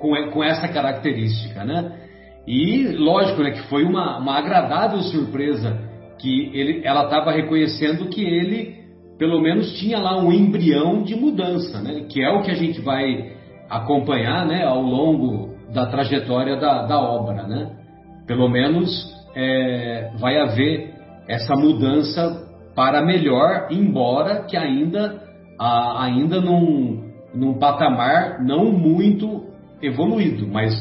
com, 0.00 0.10
com 0.30 0.42
essa 0.42 0.66
característica, 0.66 1.64
né? 1.64 1.92
E 2.46 2.88
lógico, 2.96 3.42
né, 3.42 3.52
que 3.52 3.62
foi 3.68 3.84
uma, 3.84 4.18
uma 4.18 4.38
agradável 4.38 5.00
surpresa 5.02 5.78
que 6.18 6.50
ele, 6.52 6.80
ela 6.84 7.04
estava 7.04 7.30
reconhecendo 7.30 8.08
que 8.08 8.24
ele, 8.24 8.78
pelo 9.18 9.40
menos, 9.40 9.78
tinha 9.78 9.98
lá 9.98 10.18
um 10.18 10.32
embrião 10.32 11.02
de 11.02 11.14
mudança, 11.14 11.80
né? 11.80 12.06
Que 12.08 12.20
é 12.20 12.30
o 12.30 12.42
que 12.42 12.50
a 12.50 12.56
gente 12.56 12.80
vai 12.80 13.36
acompanhar, 13.70 14.46
né, 14.46 14.64
ao 14.64 14.80
longo 14.80 15.54
da 15.72 15.86
trajetória 15.86 16.56
da, 16.56 16.86
da 16.86 16.98
obra, 16.98 17.46
né? 17.46 17.70
Pelo 18.26 18.48
menos 18.48 19.14
é, 19.36 20.10
vai 20.18 20.38
haver 20.38 20.94
essa 21.28 21.54
mudança 21.54 22.47
para 22.78 23.02
melhor, 23.02 23.66
embora 23.72 24.44
que 24.44 24.56
ainda, 24.56 25.20
ainda 25.58 26.40
num, 26.40 27.10
num 27.34 27.58
patamar 27.58 28.40
não 28.40 28.70
muito 28.70 29.48
evoluído, 29.82 30.46
mas 30.46 30.72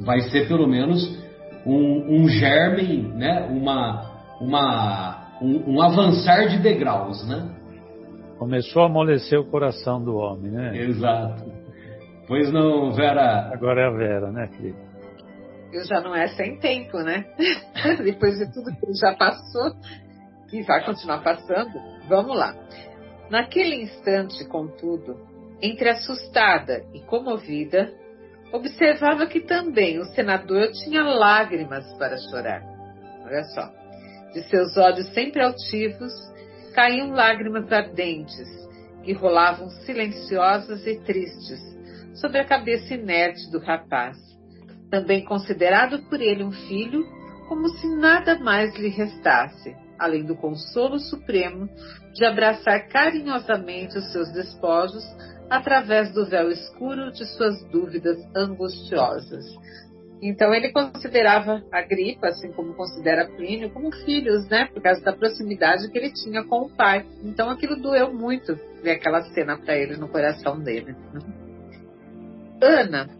vai 0.00 0.22
ser 0.30 0.48
pelo 0.48 0.66
menos 0.66 1.22
um, 1.66 2.22
um 2.22 2.26
germe, 2.26 3.02
né? 3.02 3.46
uma, 3.50 4.02
uma, 4.40 5.28
um, 5.42 5.74
um 5.74 5.82
avançar 5.82 6.48
de 6.48 6.58
degraus. 6.58 7.22
Né? 7.28 7.46
Começou 8.38 8.84
a 8.84 8.86
amolecer 8.86 9.38
o 9.38 9.44
coração 9.44 10.02
do 10.02 10.16
homem, 10.16 10.50
né? 10.50 10.74
Exato. 10.74 11.52
Pois 12.26 12.50
não, 12.50 12.92
Vera? 12.92 13.50
Agora 13.52 13.82
é 13.82 13.86
a 13.88 13.90
Vera, 13.90 14.32
né, 14.32 14.48
querida? 14.56 14.78
Eu 15.70 15.84
já 15.84 16.00
não 16.00 16.16
é 16.16 16.28
sem 16.28 16.58
tempo, 16.58 16.96
né? 17.00 17.26
Depois 18.02 18.38
de 18.38 18.50
tudo 18.54 18.74
que 18.74 18.94
já 18.98 19.14
passou, 19.14 19.72
e 20.52 20.62
vai 20.62 20.84
continuar 20.84 21.22
passando, 21.22 21.80
vamos 22.08 22.36
lá. 22.36 22.54
Naquele 23.30 23.82
instante, 23.82 24.44
contudo, 24.44 25.16
entre 25.60 25.88
assustada 25.88 26.84
e 26.92 27.00
comovida, 27.00 27.92
observava 28.52 29.26
que 29.26 29.40
também 29.40 29.98
o 29.98 30.04
senador 30.06 30.70
tinha 30.72 31.02
lágrimas 31.02 31.90
para 31.94 32.18
chorar. 32.18 32.62
Olha 33.24 33.44
só. 33.44 33.70
De 34.34 34.42
seus 34.44 34.76
olhos 34.76 35.08
sempre 35.14 35.42
altivos 35.42 36.12
caíam 36.74 37.10
lágrimas 37.10 37.70
ardentes 37.72 38.48
que 39.02 39.12
rolavam 39.12 39.68
silenciosas 39.84 40.86
e 40.86 40.98
tristes 41.00 41.60
sobre 42.14 42.38
a 42.38 42.44
cabeça 42.44 42.94
inerte 42.94 43.50
do 43.50 43.58
rapaz, 43.58 44.16
também 44.90 45.24
considerado 45.24 46.02
por 46.08 46.20
ele 46.20 46.44
um 46.44 46.52
filho, 46.52 47.04
como 47.48 47.68
se 47.68 47.86
nada 47.96 48.38
mais 48.38 48.74
lhe 48.76 48.88
restasse, 48.88 49.74
além 49.98 50.24
do 50.24 50.36
consolo 50.36 50.98
supremo 50.98 51.68
de 52.12 52.24
abraçar 52.24 52.88
carinhosamente 52.88 53.98
os 53.98 54.12
seus 54.12 54.30
despojos 54.32 55.04
através 55.48 56.12
do 56.12 56.24
véu 56.26 56.50
escuro 56.50 57.12
de 57.12 57.26
suas 57.26 57.62
dúvidas 57.70 58.18
angustiosas. 58.34 59.44
Então 60.22 60.54
ele 60.54 60.70
considerava 60.70 61.62
a 61.72 61.82
gripe, 61.82 62.24
assim 62.24 62.52
como 62.52 62.74
considera 62.74 63.26
Plínio, 63.26 63.70
como 63.70 63.90
filhos, 64.04 64.48
né? 64.48 64.66
Por 64.66 64.80
causa 64.80 65.00
da 65.02 65.12
proximidade 65.12 65.90
que 65.90 65.98
ele 65.98 66.12
tinha 66.12 66.44
com 66.44 66.66
o 66.66 66.70
pai. 66.70 67.04
Então 67.24 67.50
aquilo 67.50 67.74
doeu 67.74 68.14
muito 68.14 68.56
ver 68.82 68.92
aquela 68.92 69.22
cena 69.34 69.58
para 69.58 69.76
ele 69.76 69.96
no 69.96 70.08
coração 70.08 70.60
dele. 70.60 70.94
Né? 71.12 71.20
Ana, 72.62 73.10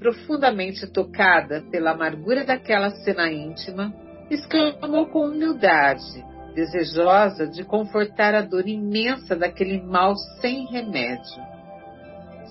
profundamente 0.00 0.84
tocada 0.88 1.62
pela 1.70 1.92
amargura 1.92 2.44
daquela 2.44 2.90
cena 2.90 3.30
íntima, 3.30 3.94
exclamou 4.30 5.06
com 5.06 5.26
humildade, 5.26 6.24
desejosa 6.54 7.46
de 7.46 7.64
confortar 7.64 8.34
a 8.34 8.42
dor 8.42 8.66
imensa 8.66 9.36
daquele 9.36 9.80
mal 9.80 10.14
sem 10.40 10.66
remédio. 10.66 11.42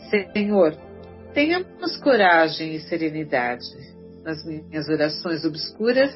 Senhor, 0.10 0.76
tenhamos 1.34 1.98
coragem 1.98 2.76
e 2.76 2.80
serenidade. 2.82 3.66
Nas 4.24 4.44
minhas 4.46 4.90
orações 4.90 5.46
obscuras, 5.46 6.12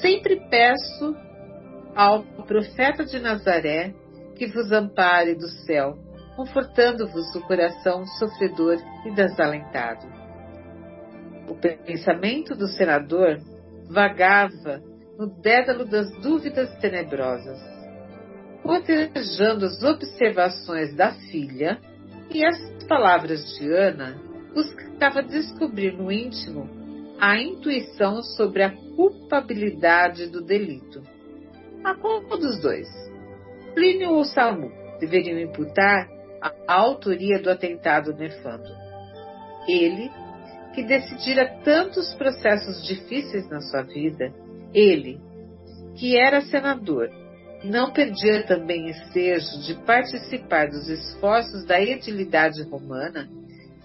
sempre 0.00 0.48
peço 0.48 1.16
ao 1.94 2.22
profeta 2.46 3.04
de 3.04 3.20
Nazaré 3.20 3.94
que 4.36 4.46
vos 4.46 4.72
ampare 4.72 5.34
do 5.34 5.48
céu, 5.48 5.96
confortando-vos 6.36 7.34
o 7.36 7.40
coração 7.42 8.04
sofredor 8.18 8.78
e 9.06 9.10
desalentado. 9.12 10.06
O 11.48 11.54
pensamento 11.54 12.56
do 12.56 12.66
senador 12.66 13.38
vagava 13.88 14.82
no 15.18 15.26
dédalo 15.26 15.84
das 15.84 16.10
dúvidas 16.20 16.70
tenebrosas, 16.78 17.58
cotejando 18.62 19.66
as 19.66 19.82
observações 19.82 20.94
da 20.94 21.12
filha 21.12 21.78
e 22.30 22.44
as 22.44 22.58
palavras 22.88 23.56
de 23.56 23.72
Ana, 23.72 24.20
buscava 24.54 25.22
descobrir 25.22 25.92
no 25.92 26.10
íntimo 26.10 26.68
a 27.20 27.38
intuição 27.38 28.22
sobre 28.22 28.62
a 28.62 28.70
culpabilidade 28.96 30.26
do 30.26 30.42
delito. 30.42 31.02
A 31.84 31.94
qual 31.94 32.20
dos 32.22 32.60
dois? 32.60 32.88
Plínio 33.74 34.12
ou 34.12 34.24
Salmo 34.24 34.72
deveriam 34.98 35.38
imputar 35.38 36.08
a 36.40 36.74
autoria 36.74 37.40
do 37.40 37.50
atentado 37.50 38.12
nefando? 38.14 38.68
Ele, 39.68 40.10
que 40.74 40.82
decidira 40.82 41.60
tantos 41.64 42.12
processos 42.14 42.86
difíceis 42.86 43.48
na 43.48 43.60
sua 43.60 43.82
vida, 43.82 44.32
ele, 44.74 45.20
que 45.96 46.18
era 46.18 46.40
senador 46.42 47.08
não 47.64 47.90
perdia 47.90 48.44
também 48.46 48.90
ensejo 48.90 49.62
de 49.62 49.74
participar 49.86 50.68
dos 50.68 50.86
esforços 50.88 51.64
da 51.64 51.80
edilidade 51.80 52.62
romana, 52.64 53.26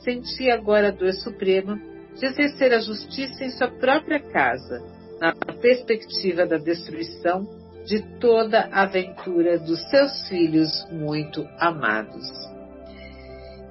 sentia 0.04 0.54
agora 0.56 0.89
a 0.89 0.91
dor 0.91 1.13
suprema 1.13 1.80
de 2.13 2.25
exercer 2.25 2.73
a 2.73 2.80
justiça 2.80 3.43
em 3.43 3.52
sua 3.52 3.69
própria 3.69 4.19
casa, 4.19 4.84
na 5.19 5.34
perspectiva 5.62 6.45
da 6.45 6.58
destruição 6.58 7.47
de 7.86 8.02
toda 8.19 8.69
a 8.71 8.84
aventura 8.84 9.58
dos 9.58 9.80
seus 9.89 10.28
filhos 10.28 10.69
muito 10.91 11.47
amados. 11.58 12.28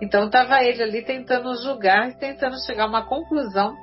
Então 0.01 0.27
estava 0.27 0.65
ele 0.65 0.83
ali 0.83 1.03
tentando 1.03 1.55
julgar, 1.63 2.15
tentando 2.19 2.57
chegar 2.65 2.85
a 2.85 2.89
uma 2.89 3.07
conclusão 3.07 3.77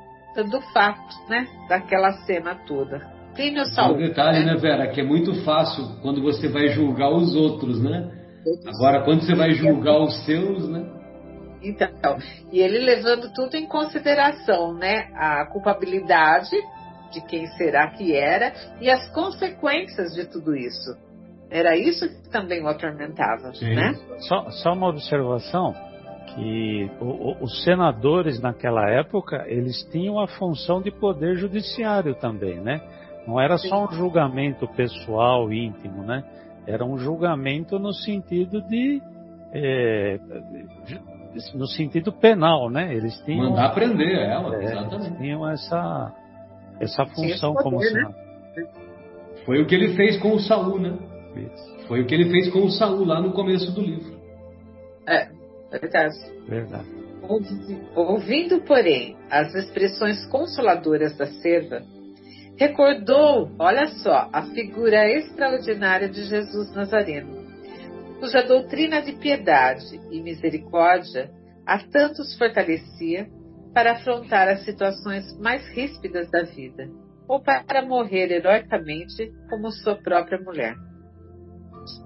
do 0.50 0.62
fato, 0.74 1.30
né, 1.30 1.48
daquela 1.70 2.12
cena 2.26 2.56
toda. 2.66 3.15
Plínio 3.36 3.66
Saúl. 3.66 3.96
Um 3.96 3.98
detalhe, 3.98 4.46
né? 4.46 4.54
né, 4.54 4.58
Vera, 4.58 4.88
que 4.88 5.02
é 5.02 5.04
muito 5.04 5.44
fácil 5.44 5.86
quando 6.02 6.22
você 6.22 6.48
vai 6.48 6.70
julgar 6.70 7.12
os 7.12 7.36
outros, 7.36 7.82
né? 7.82 8.12
Agora, 8.68 9.04
quando 9.04 9.22
você 9.22 9.36
vai 9.36 9.52
julgar 9.52 10.00
os 10.00 10.24
seus, 10.26 10.70
né? 10.70 10.86
Então, 11.62 12.18
e 12.52 12.60
ele 12.60 12.80
levando 12.80 13.34
tudo 13.34 13.56
em 13.56 13.68
consideração, 13.68 14.74
né? 14.74 15.08
A 15.16 15.46
culpabilidade 15.52 16.56
de 17.12 17.22
quem 17.22 17.48
será 17.58 17.90
que 17.92 18.16
era 18.16 18.54
e 18.80 18.90
as 18.90 19.10
consequências 19.12 20.14
de 20.14 20.26
tudo 20.26 20.56
isso. 20.56 20.96
Era 21.50 21.76
isso 21.76 22.08
que 22.08 22.30
também 22.30 22.64
o 22.64 22.68
atormentava, 22.68 23.54
Sim. 23.54 23.74
né? 23.74 23.94
Só, 24.20 24.50
só 24.50 24.74
uma 24.74 24.90
observação 24.90 25.74
que 26.34 26.92
o, 27.00 27.06
o, 27.06 27.44
os 27.44 27.64
senadores 27.64 28.40
naquela 28.42 28.90
época 28.90 29.46
eles 29.48 29.84
tinham 29.92 30.20
a 30.20 30.28
função 30.28 30.82
de 30.82 30.92
poder 30.92 31.36
judiciário 31.36 32.16
também, 32.16 32.60
né? 32.60 32.82
Não 33.28 33.40
era 33.40 33.58
só 33.58 33.86
um 33.86 33.92
julgamento 33.92 34.68
pessoal, 34.70 35.52
íntimo, 35.52 36.04
né? 36.04 36.24
Era 36.68 36.86
um 36.86 36.98
julgamento 36.98 37.80
no 37.80 37.94
sentido 37.94 38.62
de. 38.62 39.02
É, 39.54 40.20
no 41.54 41.68
sentido 41.68 42.12
penal, 42.12 42.70
né? 42.70 42.94
Eles 42.94 43.18
tinham. 43.24 43.50
Mandar 43.50 43.74
prender 43.74 44.18
ela, 44.18 44.56
é, 44.56 44.64
exatamente. 44.64 45.08
Eles 45.08 45.18
tinham 45.18 45.50
essa, 45.50 46.14
essa 46.80 47.06
função 47.06 47.54
poder, 47.54 47.64
como 47.64 47.80
né? 47.80 48.14
Foi 49.46 49.62
o 49.62 49.66
que 49.66 49.76
ele 49.76 49.96
fez 49.96 50.18
com 50.20 50.34
o 50.34 50.40
Saul, 50.40 50.80
né? 50.80 50.98
Isso. 51.36 51.88
Foi 51.88 52.02
o 52.02 52.06
que 52.06 52.16
ele 52.16 52.30
fez 52.30 52.52
com 52.52 52.60
o 52.60 52.72
Saul 52.72 53.06
lá 53.06 53.22
no 53.22 53.32
começo 53.32 53.72
do 53.72 53.82
livro. 53.82 54.16
É, 55.08 55.30
verdade. 55.72 56.16
Verdade. 56.48 57.06
Ouvindo, 57.96 58.62
porém, 58.62 59.16
as 59.30 59.54
expressões 59.56 60.26
consoladoras 60.28 61.18
da 61.18 61.26
serva, 61.28 61.82
recordou, 62.58 63.52
olha 63.60 63.88
só, 63.88 64.30
a 64.32 64.44
figura 64.54 65.10
extraordinária 65.10 66.08
de 66.08 66.24
Jesus 66.24 66.74
Nazareno, 66.74 67.46
cuja 68.20 68.42
doutrina 68.42 69.02
de 69.02 69.14
piedade 69.14 70.00
e 70.10 70.22
misericórdia 70.22 71.30
a 71.66 71.80
tantos 71.80 72.38
fortalecia 72.38 73.28
para 73.74 73.94
afrontar 73.94 74.48
as 74.48 74.64
situações 74.64 75.38
mais 75.38 75.68
ríspidas 75.70 76.32
da 76.32 76.44
vida, 76.44 76.90
ou 77.28 77.42
para 77.42 77.86
morrer 77.86 78.32
heroicamente 78.32 79.34
como 79.50 79.72
sua 79.72 79.96
própria 79.96 80.40
mulher. 80.40 80.76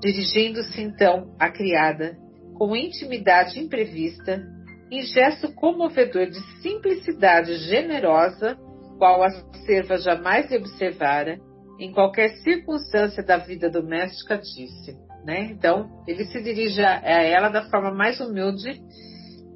Dirigindo-se 0.02 0.82
então 0.82 1.36
à 1.40 1.50
criada, 1.50 2.18
com 2.56 2.76
intimidade 2.76 3.60
imprevista, 3.60 4.44
em 4.90 5.04
gesto 5.04 5.54
comovedor 5.54 6.26
de 6.26 6.42
simplicidade 6.62 7.56
generosa, 7.70 8.58
qual 9.00 9.24
a 9.24 9.30
serva 9.66 9.98
jamais 9.98 10.52
observara, 10.52 11.40
em 11.80 11.94
qualquer 11.94 12.36
circunstância 12.44 13.24
da 13.24 13.38
vida 13.38 13.70
doméstica, 13.70 14.38
disse. 14.38 14.96
Né? 15.26 15.50
Então, 15.52 15.90
ele 16.06 16.26
se 16.26 16.44
dirige 16.44 16.84
a 16.84 17.02
ela 17.02 17.50
da 17.50 17.70
forma 17.70 17.92
mais 17.92 18.20
humilde 18.20 18.80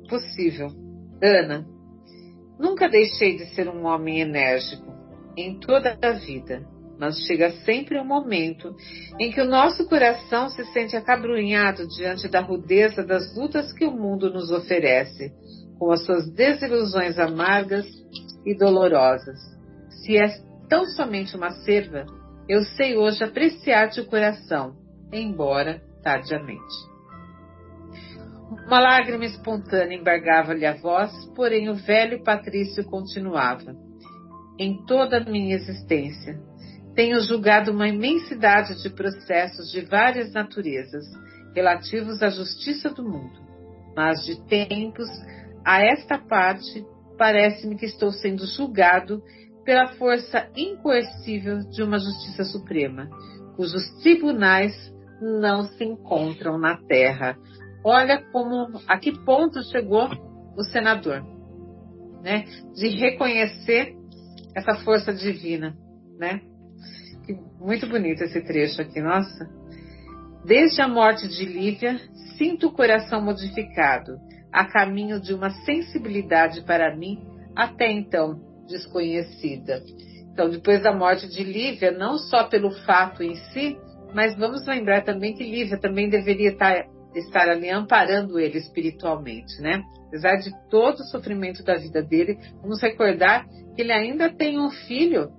possível. 0.10 0.69
Ana, 1.21 1.65
nunca 2.58 2.88
deixei 2.88 3.38
de 3.38 3.53
ser 3.53 3.67
um 3.67 3.86
homem 3.86 4.22
enérgico 4.22 4.93
em 5.38 5.59
toda 5.59 5.97
a 6.01 6.11
vida, 6.11 6.65
mas 6.97 7.17
chega 7.26 7.51
sempre 7.65 7.99
um 7.99 8.05
momento 8.05 8.74
em 9.20 9.32
que 9.32 9.41
o 9.41 9.49
nosso 9.49 9.88
coração 9.89 10.49
se 10.49 10.63
sente 10.72 10.95
acabrunhado 10.95 11.88
diante 11.88 12.30
da 12.30 12.39
rudeza 12.39 13.03
das 13.03 13.36
lutas 13.36 13.74
que 13.74 13.86
o 13.86 13.91
mundo 13.91 14.32
nos 14.32 14.51
oferece, 14.51 15.34
com 15.78 15.91
as 15.91 16.05
suas 16.05 16.32
desilusões 16.32 17.17
amargas 17.17 17.86
e 18.45 18.55
dolorosas. 18.55 19.39
Se 19.89 20.17
és 20.17 20.33
tão 20.69 20.85
somente 20.85 21.35
uma 21.35 21.51
serva, 21.51 22.05
eu 22.47 22.63
sei 22.63 22.97
hoje 22.97 23.23
apreciar-te 23.23 24.01
o 24.01 24.05
coração, 24.05 24.75
embora 25.11 25.81
tardiamente. 26.01 26.93
Uma 28.67 28.79
lágrima 28.79 29.25
espontânea 29.25 29.97
embargava-lhe 29.97 30.65
a 30.65 30.73
voz, 30.73 31.11
porém 31.35 31.69
o 31.69 31.75
velho 31.75 32.23
patrício 32.23 32.83
continuava. 32.83 33.75
Em 34.59 34.85
toda 34.85 35.17
a 35.17 35.23
minha 35.23 35.55
existência, 35.55 36.39
tenho 36.95 37.19
julgado 37.21 37.71
uma 37.71 37.87
imensidade 37.87 38.81
de 38.81 38.89
processos 38.89 39.71
de 39.71 39.81
várias 39.81 40.31
naturezas 40.31 41.05
relativos 41.55 42.21
à 42.21 42.29
justiça 42.29 42.89
do 42.89 43.03
mundo, 43.03 43.39
mas 43.95 44.23
de 44.25 44.39
tempos 44.47 45.09
a 45.65 45.81
esta 45.83 46.19
parte 46.19 46.85
parece-me 47.18 47.76
que 47.76 47.86
estou 47.86 48.11
sendo 48.11 48.45
julgado 48.45 49.22
pela 49.64 49.88
força 49.93 50.49
incoercível 50.55 51.59
de 51.70 51.82
uma 51.82 51.97
justiça 51.97 52.43
suprema, 52.43 53.09
cujos 53.55 53.89
tribunais 54.01 54.74
não 55.22 55.66
se 55.66 55.84
encontram 55.84 56.57
na 56.57 56.78
terra. 56.78 57.38
Olha 57.84 58.22
como 58.32 58.80
a 58.88 58.97
que 58.97 59.18
ponto 59.24 59.64
chegou 59.64 60.09
o 60.57 60.64
senador, 60.64 61.24
né? 62.22 62.45
De 62.76 62.89
reconhecer 62.89 63.95
essa 64.55 64.76
força 64.84 65.14
divina, 65.14 65.76
né? 66.18 66.41
Muito 67.59 67.88
bonito 67.88 68.24
esse 68.24 68.41
trecho 68.41 68.82
aqui, 68.82 69.01
nossa. 69.01 69.49
Desde 70.45 70.82
a 70.82 70.88
morte 70.88 71.28
de 71.28 71.45
Lívia, 71.45 71.97
sinto 72.38 72.68
o 72.68 72.74
coração 72.74 73.22
modificado, 73.22 74.18
a 74.54 74.66
caminho 74.66 75.20
de 75.20 75.34
uma 75.34 75.49
sensibilidade 75.49 76.62
para 76.62 76.95
mim 76.95 77.20
até 77.56 77.91
então 77.91 78.39
desconhecida. 78.68 79.82
Então, 80.32 80.49
depois 80.49 80.82
da 80.82 80.93
morte 80.93 81.28
de 81.28 81.43
Lívia, 81.43 81.91
não 81.91 82.18
só 82.18 82.45
pelo 82.45 82.72
fato 82.86 83.24
em 83.24 83.36
si, 83.36 83.78
mas 84.14 84.36
vamos 84.38 84.66
lembrar 84.66 85.04
também 85.04 85.34
que 85.34 85.43
Lívia 85.43 85.80
também 85.80 86.10
deveria 86.10 86.49
estar, 86.49 86.86
estar 87.16 87.49
ali 87.49 87.70
amparando 87.70 88.39
ele 88.39 88.60
espiritualmente, 88.60 89.60
né? 89.62 89.84
Apesar 90.08 90.36
de 90.38 90.51
todo 90.70 90.99
o 90.99 91.06
sofrimento 91.06 91.64
da 91.64 91.76
vida 91.76 92.01
dele, 92.01 92.38
vamos 92.62 92.82
recordar 92.82 93.45
que 93.76 93.82
ele 93.82 93.91
ainda 93.91 94.30
tem 94.32 94.60
um 94.60 94.70
filho 94.70 95.30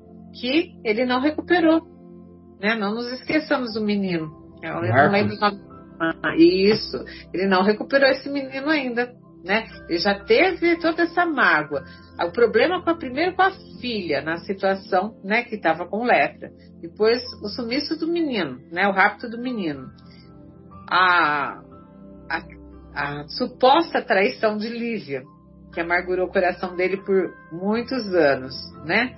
que 0.41 0.75
ele 0.85 1.05
não 1.05 1.21
recuperou, 1.21 1.83
né? 2.61 2.75
Não 2.75 2.95
nos 2.95 3.12
esqueçamos 3.12 3.75
do 3.75 3.81
menino. 3.81 4.45
Eu 4.62 4.75
não 4.75 5.11
lembro 5.11 5.37
o 5.37 5.41
nome 5.41 5.74
isso. 6.36 6.96
Ele 7.32 7.46
não 7.46 7.62
recuperou 7.62 8.09
esse 8.11 8.28
menino 8.28 8.68
ainda, 8.68 9.12
né? 9.44 9.66
Ele 9.88 9.98
já 9.98 10.18
teve 10.24 10.76
toda 10.78 11.02
essa 11.02 11.26
mágoa. 11.26 11.84
O 12.20 12.32
problema 12.32 12.82
com 12.82 12.90
a, 12.90 12.96
primeiro 12.96 13.34
com 13.34 13.42
a 13.42 13.50
filha 13.80 14.22
na 14.22 14.38
situação, 14.38 15.16
né, 15.22 15.42
que 15.42 15.57
estava 15.57 15.86
com 15.86 16.05
lepra. 16.05 16.50
Depois 16.80 17.20
o 17.42 17.48
sumiço 17.48 17.98
do 17.98 18.07
menino, 18.07 18.59
né, 18.72 18.88
o 18.88 18.92
rapto 18.92 19.28
do 19.28 19.38
menino. 19.38 19.90
A, 20.88 21.61
a, 22.30 22.42
a 22.94 23.28
suposta 23.28 24.00
traição 24.00 24.57
de 24.57 24.68
Lívia, 24.68 25.22
que 25.72 25.80
amargurou 25.80 26.26
o 26.26 26.32
coração 26.32 26.76
dele 26.76 26.98
por 26.98 27.34
muitos 27.52 28.14
anos, 28.14 28.55
né? 28.84 29.14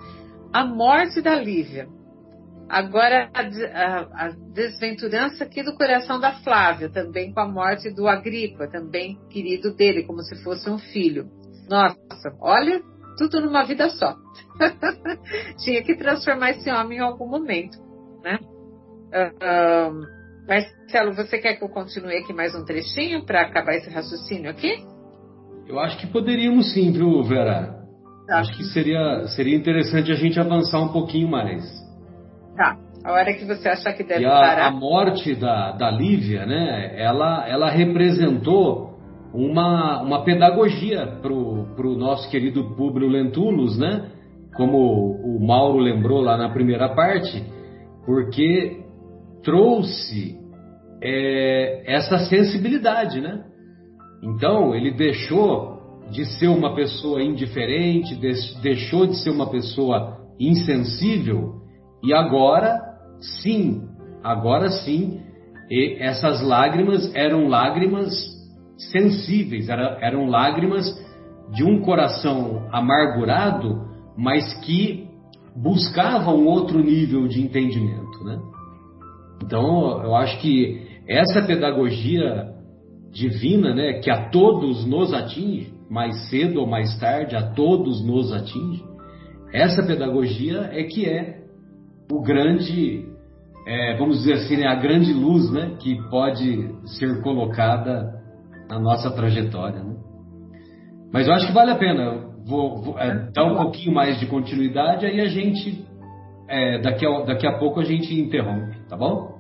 A 0.53 0.65
morte 0.65 1.21
da 1.21 1.35
Lívia, 1.35 1.87
Agora, 2.69 3.31
a, 3.33 4.27
a, 4.27 4.31
desventurança 4.53 5.45
aqui 5.45 5.63
do 5.63 5.77
coração 5.77 6.19
da 6.19 6.33
Flávia, 6.43 6.89
também 6.89 7.33
com 7.33 7.41
a 7.41 7.49
morte 7.49 7.91
do 7.95 8.09
Agripa, 8.09 8.67
também 8.67 9.19
querido 9.31 9.75
dele, 9.75 10.03
como 10.03 10.21
se 10.23 10.43
fosse 10.43 10.69
um 10.69 10.79
filho. 10.79 11.29
Nossa, 11.71 11.97
olha, 12.41 12.81
tudo 13.17 13.41
numa 13.41 13.65
vida 13.65 13.89
só. 13.91 14.17
Tinha 15.65 15.83
que 15.83 15.97
transformar 15.97 16.51
esse 16.51 16.69
homem 16.71 16.99
em 16.99 17.03
algum 17.03 17.29
momento, 17.29 17.79
né? 18.23 18.39
Uh, 18.43 19.93
uh, 19.93 20.17
Marcelo, 20.49 21.15
você 21.15 21.39
quer 21.39 21.55
que 21.55 21.65
eu 21.65 21.69
continue 21.69 22.17
aqui 22.17 22.33
mais 22.33 22.55
um 22.55 22.65
trechinho 22.65 23.25
para 23.25 23.43
acabar 23.43 23.75
esse 23.75 23.89
raciocínio 23.89 24.51
aqui? 24.51 24.85
Eu 25.69 25.79
acho 25.79 25.99
que 25.99 26.07
poderíamos 26.09 26.73
sim, 26.73 26.93
viu, 26.93 27.23
Vera? 27.23 27.77
Tá. 28.27 28.41
Acho 28.41 28.57
que 28.57 28.65
seria, 28.65 29.27
seria 29.29 29.57
interessante 29.57 30.11
a 30.11 30.17
gente 30.17 30.39
avançar 30.39 30.81
um 30.81 30.93
pouquinho 30.93 31.29
mais. 31.29 31.86
Tá. 32.57 32.79
A 33.05 33.13
hora 33.13 33.35
que 33.35 33.45
você 33.45 33.69
achar 33.69 33.93
que 33.93 34.03
deve 34.03 34.23
e 34.23 34.27
a, 34.27 34.31
parar. 34.31 34.67
A 34.67 34.71
morte 34.71 35.35
da, 35.35 35.73
da 35.73 35.91
Lívia, 35.91 36.45
né? 36.45 36.95
Ela, 36.97 37.47
ela 37.49 37.71
representou 37.71 38.99
uma, 39.33 40.03
uma 40.03 40.25
pedagogia 40.25 41.07
para 41.23 41.33
o 41.33 41.97
nosso 41.97 42.29
querido 42.31 42.75
Públio 42.75 43.09
Lentulus, 43.09 43.79
né? 43.79 44.11
Como 44.57 44.79
o 44.79 45.47
Mauro 45.47 45.79
lembrou 45.79 46.21
lá 46.21 46.37
na 46.37 46.49
primeira 46.49 46.89
parte, 46.89 47.45
porque 48.05 48.81
trouxe 49.45 50.37
é, 51.03 51.83
essa 51.87 52.19
sensibilidade, 52.21 53.21
né? 53.21 53.45
Então, 54.23 54.75
ele 54.75 54.91
deixou 54.91 55.77
de 56.11 56.25
ser 56.39 56.49
uma 56.49 56.75
pessoa 56.75 57.23
indiferente, 57.23 58.19
deixou 58.63 59.07
de 59.07 59.17
ser 59.23 59.31
uma 59.31 59.51
pessoa 59.51 60.19
insensível 60.41 61.66
e 62.03 62.13
agora, 62.13 62.81
sim, 63.43 63.83
agora 64.23 64.69
sim, 64.69 65.21
essas 65.99 66.43
lágrimas 66.43 67.13
eram 67.15 67.49
lágrimas 67.49 68.13
sensíveis, 68.77 69.69
eram 69.69 70.27
lágrimas 70.27 70.85
de 71.53 71.65
um 71.65 71.81
coração 71.81 72.69
amargurado, 72.71 73.87
mas 74.17 74.55
que 74.61 75.09
buscava 75.55 76.31
um 76.31 76.47
outro 76.47 76.79
nível 76.81 77.27
de 77.27 77.41
entendimento, 77.41 78.25
né? 78.25 78.39
Então, 79.43 80.03
eu 80.03 80.15
acho 80.15 80.39
que 80.41 80.87
essa 81.09 81.43
pedagogia 81.43 82.55
divina, 83.13 83.75
né, 83.75 83.95
que 84.01 84.11
a 84.11 84.29
todos 84.29 84.85
nos 84.85 85.13
atinge, 85.15 85.73
mais 85.89 86.29
cedo 86.29 86.61
ou 86.61 86.67
mais 86.67 86.99
tarde, 86.99 87.37
a 87.37 87.55
todos 87.55 88.05
nos 88.05 88.33
atinge, 88.33 88.85
essa 89.53 89.83
pedagogia 89.83 90.69
é 90.73 90.83
que 90.83 91.09
é 91.09 91.36
o 92.11 92.23
grande, 92.23 93.09
é, 93.67 93.97
vamos 93.97 94.19
dizer 94.19 94.35
assim, 94.35 94.57
né, 94.57 94.67
a 94.67 94.75
grande 94.75 95.13
luz 95.13 95.51
né, 95.51 95.77
que 95.79 95.97
pode 96.09 96.75
ser 96.99 97.23
colocada 97.23 98.23
na 98.69 98.79
nossa 98.79 99.11
trajetória. 99.11 99.83
Né? 99.83 99.97
Mas 101.13 101.27
eu 101.27 101.35
acho 101.35 101.47
que 101.47 101.53
vale 101.53 101.71
a 101.71 101.77
pena. 101.77 102.27
Vou, 102.45 102.81
vou 102.81 102.99
é, 102.99 103.31
dar 103.33 103.45
um 103.45 103.57
pouquinho 103.57 103.93
mais 103.93 104.21
de 104.21 104.27
continuidade, 104.27 105.05
aí 105.05 105.21
a 105.21 105.27
gente, 105.27 105.85
é, 106.49 106.81
daqui, 106.81 107.05
a, 107.05 107.25
daqui 107.25 107.47
a 107.47 107.59
pouco 107.59 107.81
a 107.81 107.85
gente 107.85 108.15
interrompe, 108.15 108.79
tá 108.89 108.97
bom? 108.97 109.35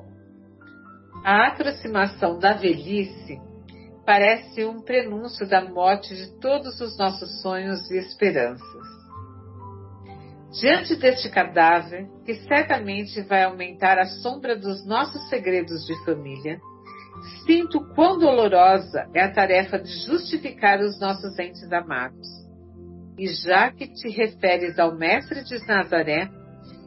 A 1.24 1.48
aproximação 1.48 2.38
da 2.38 2.52
velhice 2.52 3.40
parece 4.04 4.64
um 4.64 4.80
prenúncio 4.80 5.48
da 5.48 5.64
morte 5.64 6.14
de 6.14 6.40
todos 6.40 6.80
os 6.80 6.96
nossos 6.98 7.42
sonhos 7.42 7.90
e 7.90 7.98
esperanças. 7.98 9.05
Diante 10.60 10.96
deste 10.96 11.28
cadáver, 11.28 12.08
que 12.24 12.34
certamente 12.46 13.20
vai 13.22 13.44
aumentar 13.44 13.98
a 13.98 14.06
sombra 14.06 14.56
dos 14.56 14.86
nossos 14.86 15.28
segredos 15.28 15.84
de 15.84 16.04
família, 16.04 16.58
sinto 17.44 17.80
quão 17.94 18.18
dolorosa 18.18 19.08
é 19.14 19.22
a 19.22 19.32
tarefa 19.32 19.78
de 19.78 19.90
justificar 20.06 20.80
os 20.80 20.98
nossos 21.00 21.38
entes 21.38 21.70
amados. 21.72 22.26
E 23.18 23.28
já 23.28 23.70
que 23.70 23.86
te 23.86 24.08
referes 24.08 24.78
ao 24.78 24.96
Mestre 24.96 25.44
de 25.44 25.58
Nazaré, 25.66 26.28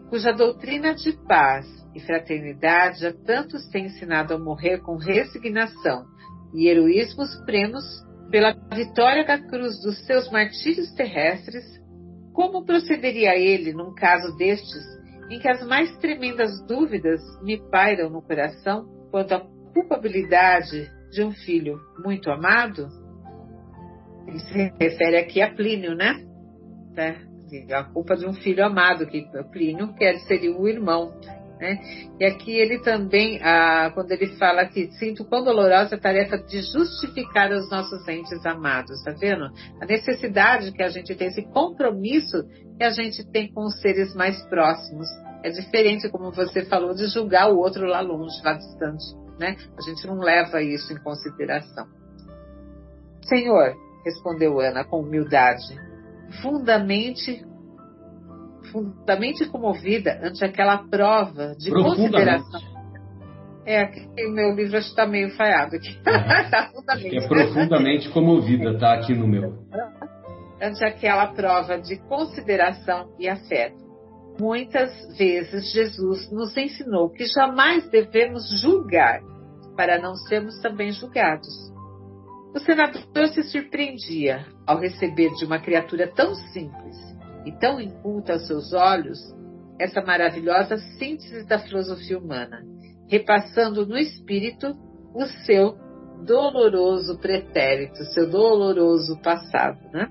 cuja 0.10 0.32
doutrina 0.32 0.94
de 0.96 1.14
paz 1.28 1.66
e 1.94 2.00
fraternidade 2.00 3.06
a 3.06 3.14
tantos 3.14 3.68
tem 3.70 3.86
ensinado 3.86 4.34
a 4.34 4.40
morrer 4.40 4.80
com 4.80 4.96
resignação 4.96 6.06
e 6.54 6.68
heroísmo 6.68 7.26
supremos 7.26 7.84
pela 8.32 8.54
vitória 8.74 9.26
da 9.26 9.40
cruz 9.40 9.80
dos 9.82 10.06
seus 10.06 10.30
martírios 10.32 10.92
terrestres, 10.94 11.79
como 12.40 12.64
procederia 12.64 13.36
ele 13.36 13.74
num 13.74 13.94
caso 13.94 14.34
destes, 14.38 14.82
em 15.30 15.40
que 15.40 15.50
as 15.50 15.62
mais 15.68 15.94
tremendas 15.98 16.66
dúvidas 16.66 17.20
me 17.42 17.60
pairam 17.70 18.10
no 18.10 18.22
coração 18.22 18.86
quanto 19.12 19.34
à 19.34 19.42
culpabilidade 19.74 20.90
de 21.12 21.22
um 21.22 21.34
filho 21.34 21.78
muito 22.02 22.32
amado? 22.32 22.88
Ele 24.26 24.40
se 24.40 24.74
refere 24.80 25.18
aqui 25.18 25.42
a 25.42 25.54
Plínio, 25.54 25.94
né? 25.96 26.16
É, 26.96 27.76
a 27.76 27.84
culpa 27.84 28.16
de 28.16 28.26
um 28.26 28.34
filho 28.34 28.66
amado, 28.66 29.06
que 29.06 29.28
Plínio 29.52 29.94
que 29.94 30.20
seria 30.20 30.58
o 30.58 30.66
irmão 30.66 31.12
né? 31.60 31.78
E 32.20 32.26
aqui 32.26 32.56
ele 32.56 32.80
também, 32.80 33.40
ah, 33.44 33.92
quando 33.94 34.12
ele 34.12 34.28
fala 34.38 34.66
que 34.66 34.92
sinto 34.94 35.26
quão 35.26 35.44
dolorosa 35.44 35.96
a 35.96 36.00
tarefa 36.00 36.38
de 36.38 36.62
justificar 36.62 37.52
os 37.52 37.70
nossos 37.70 38.08
entes 38.08 38.46
amados, 38.46 39.04
tá 39.04 39.12
vendo? 39.12 39.52
A 39.82 39.86
necessidade 39.86 40.72
que 40.72 40.82
a 40.82 40.90
gente 40.90 41.14
tem, 41.16 41.28
esse 41.28 41.44
compromisso 41.50 42.44
que 42.78 42.84
a 42.84 42.92
gente 42.92 43.30
tem 43.30 43.52
com 43.52 43.66
os 43.66 43.80
seres 43.82 44.16
mais 44.16 44.42
próximos. 44.48 45.08
É 45.44 45.50
diferente, 45.50 46.10
como 46.10 46.32
você 46.32 46.66
falou, 46.66 46.94
de 46.94 47.08
julgar 47.08 47.52
o 47.52 47.58
outro 47.58 47.86
lá 47.86 48.02
longe, 48.02 48.42
lá 48.44 48.54
distante, 48.54 49.06
né? 49.38 49.58
A 49.78 49.82
gente 49.82 50.08
não 50.08 50.20
leva 50.20 50.62
isso 50.62 50.94
em 50.94 50.98
consideração. 50.98 51.88
Senhor, 53.24 53.76
respondeu 54.04 54.60
Ana 54.60 54.84
com 54.84 55.02
humildade, 55.02 55.78
fundamente 56.42 57.46
profundamente 58.72 59.46
comovida 59.50 60.20
ante 60.24 60.44
aquela 60.44 60.78
prova 60.78 61.56
de 61.58 61.72
consideração. 61.72 62.62
É, 63.66 63.82
aqui 63.82 64.08
o 64.26 64.32
meu 64.32 64.56
livro 64.56 64.78
está 64.78 65.06
meio 65.06 65.30
falhado 65.36 65.76
aqui. 65.76 66.00
É. 66.06 66.50
tá 66.50 66.72
é 66.98 67.28
profundamente 67.28 68.10
comovida, 68.10 68.78
tá 68.78 68.94
aqui 68.94 69.14
no 69.14 69.28
meu. 69.28 69.54
Ante 70.62 70.84
aquela 70.84 71.28
prova 71.28 71.78
de 71.80 71.98
consideração 72.08 73.14
e 73.20 73.28
afeto. 73.28 73.78
Muitas 74.40 74.92
vezes 75.18 75.72
Jesus 75.74 76.32
nos 76.32 76.56
ensinou 76.56 77.10
que 77.10 77.26
jamais 77.26 77.90
devemos 77.90 78.50
julgar 78.62 79.22
para 79.76 80.02
não 80.02 80.16
sermos 80.16 80.58
também 80.62 80.92
julgados. 80.92 81.70
O 82.56 82.60
senador 82.60 83.28
se 83.28 83.44
surpreendia 83.44 84.46
ao 84.66 84.80
receber 84.80 85.30
de 85.36 85.46
uma 85.46 85.60
criatura 85.60 86.08
tão 86.08 86.34
simples 86.34 87.09
e 87.46 87.52
tão 87.52 87.80
inculta 87.80 88.34
aos 88.34 88.48
seus 88.48 88.74
olhos 88.74 89.20
essa 89.80 90.02
maravilhosa 90.02 90.78
síntese 90.98 91.46
da 91.46 91.60
filosofia 91.60 92.20
humana, 92.20 92.64
repassando 93.08 93.86
no 93.86 93.98
espírito 93.98 94.76
o 95.14 95.26
seu 95.46 95.78
doloroso 96.26 97.18
pretérito, 97.18 98.04
seu 98.14 98.30
doloroso 98.30 99.18
passado, 99.22 99.80
né? 99.94 100.10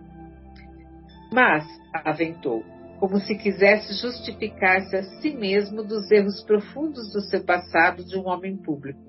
Mas, 1.31 1.67
aventou, 1.93 2.65
como 2.99 3.21
se 3.21 3.37
quisesse 3.37 3.93
justificar-se 3.95 4.97
a 4.97 5.03
si 5.03 5.31
mesmo 5.35 5.85
dos 5.85 6.11
erros 6.11 6.43
profundos 6.43 7.13
do 7.13 7.21
seu 7.21 7.45
passado 7.45 8.03
de 8.05 8.17
um 8.17 8.27
homem 8.27 8.57
público. 8.57 9.01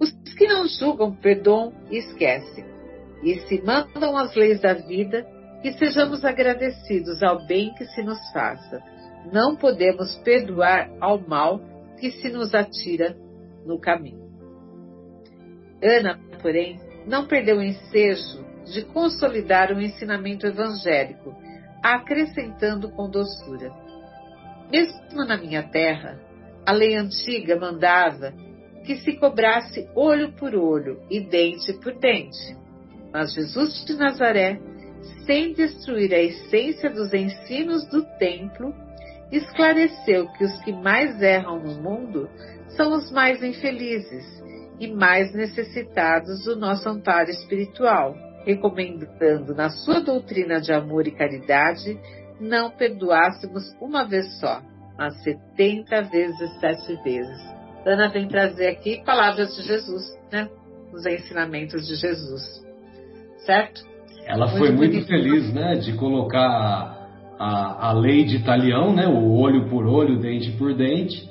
Os 0.00 0.10
que 0.12 0.46
não 0.46 0.66
julgam 0.66 1.14
perdoam 1.14 1.72
e 1.90 1.98
esquecem, 1.98 2.64
e 3.22 3.38
se 3.40 3.60
mandam 3.62 4.16
as 4.16 4.34
leis 4.34 4.60
da 4.60 4.72
vida, 4.72 5.26
que 5.62 5.72
sejamos 5.72 6.24
agradecidos 6.24 7.22
ao 7.22 7.46
bem 7.46 7.74
que 7.74 7.84
se 7.86 8.02
nos 8.02 8.18
faça. 8.32 8.82
Não 9.32 9.56
podemos 9.56 10.16
perdoar 10.18 10.90
ao 11.00 11.18
mal 11.20 11.60
que 11.98 12.10
se 12.10 12.30
nos 12.30 12.54
atira 12.54 13.16
no 13.66 13.78
caminho. 13.78 14.30
Ana, 15.82 16.18
porém, 16.40 16.80
não 17.06 17.26
perdeu 17.26 17.58
o 17.58 17.62
ensejo 17.62 18.44
de 18.72 18.84
consolidar 18.84 19.72
o 19.72 19.80
ensinamento 19.80 20.46
evangélico, 20.46 21.34
acrescentando 21.82 22.90
com 22.90 23.08
doçura. 23.08 23.72
Mesmo 24.70 25.24
na 25.26 25.36
minha 25.36 25.62
terra, 25.62 26.20
a 26.64 26.72
lei 26.72 26.94
antiga 26.94 27.56
mandava 27.56 28.32
que 28.84 28.96
se 28.96 29.16
cobrasse 29.16 29.88
olho 29.94 30.32
por 30.32 30.54
olho 30.54 31.00
e 31.10 31.20
dente 31.20 31.72
por 31.74 31.98
dente. 31.98 32.56
Mas 33.12 33.34
Jesus 33.34 33.84
de 33.84 33.94
Nazaré, 33.94 34.60
sem 35.24 35.52
destruir 35.52 36.12
a 36.12 36.18
essência 36.18 36.90
dos 36.90 37.12
ensinos 37.12 37.86
do 37.88 38.02
templo, 38.18 38.74
esclareceu 39.30 40.28
que 40.32 40.44
os 40.44 40.60
que 40.62 40.72
mais 40.72 41.20
erram 41.22 41.60
no 41.60 41.74
mundo 41.80 42.28
são 42.76 42.92
os 42.92 43.10
mais 43.12 43.42
infelizes 43.42 44.24
e 44.78 44.88
mais 44.88 45.32
necessitados 45.34 46.44
do 46.44 46.56
nosso 46.56 46.88
amparo 46.88 47.30
espiritual, 47.30 48.16
recomendando 48.44 49.54
na 49.54 49.70
sua 49.70 50.00
doutrina 50.00 50.60
de 50.60 50.72
amor 50.72 51.06
e 51.06 51.10
caridade 51.10 51.98
não 52.40 52.70
perdoássemos 52.70 53.76
uma 53.80 54.04
vez 54.04 54.40
só, 54.40 54.62
mas 54.96 55.22
setenta 55.22 56.02
vezes 56.02 56.58
sete 56.58 56.96
vezes. 57.02 57.60
Ana 57.84 58.08
vem 58.08 58.26
trazer 58.28 58.68
aqui 58.68 59.02
palavras 59.04 59.54
de 59.54 59.62
Jesus, 59.62 60.18
né? 60.32 60.48
Os 60.92 61.04
ensinamentos 61.06 61.86
de 61.86 61.94
Jesus. 61.94 62.42
Certo? 63.44 63.89
Ela 64.30 64.48
foi 64.48 64.70
muito 64.70 65.04
feliz, 65.06 65.52
né? 65.52 65.74
De 65.74 65.92
colocar 65.94 66.96
a, 67.38 67.88
a 67.88 67.92
lei 67.92 68.24
de 68.24 68.36
Italião, 68.36 68.94
né? 68.94 69.08
O 69.08 69.32
olho 69.32 69.68
por 69.68 69.86
olho, 69.86 70.20
dente 70.20 70.52
por 70.52 70.72
dente, 70.74 71.28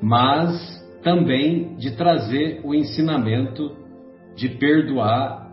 mas 0.00 0.82
também 1.02 1.76
de 1.76 1.90
trazer 1.90 2.60
o 2.64 2.74
ensinamento 2.74 3.76
de 4.34 4.48
perdoar 4.48 5.52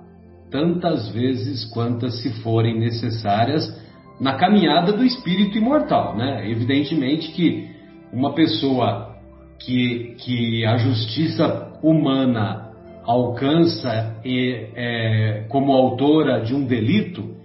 tantas 0.50 1.10
vezes 1.10 1.66
quantas 1.66 2.22
se 2.22 2.42
forem 2.42 2.80
necessárias 2.80 3.78
na 4.20 4.36
caminhada 4.36 4.94
do 4.94 5.04
espírito 5.04 5.58
imortal, 5.58 6.16
né? 6.16 6.50
Evidentemente 6.50 7.32
que 7.32 7.70
uma 8.14 8.34
pessoa 8.34 9.16
que, 9.60 10.16
que 10.20 10.66
a 10.66 10.78
justiça 10.78 11.74
humana 11.84 12.68
alcança 13.10 14.22
é, 14.24 15.45
como 15.49 15.72
autora 15.74 16.41
de 16.41 16.53
um 16.53 16.64
delito, 16.64 17.36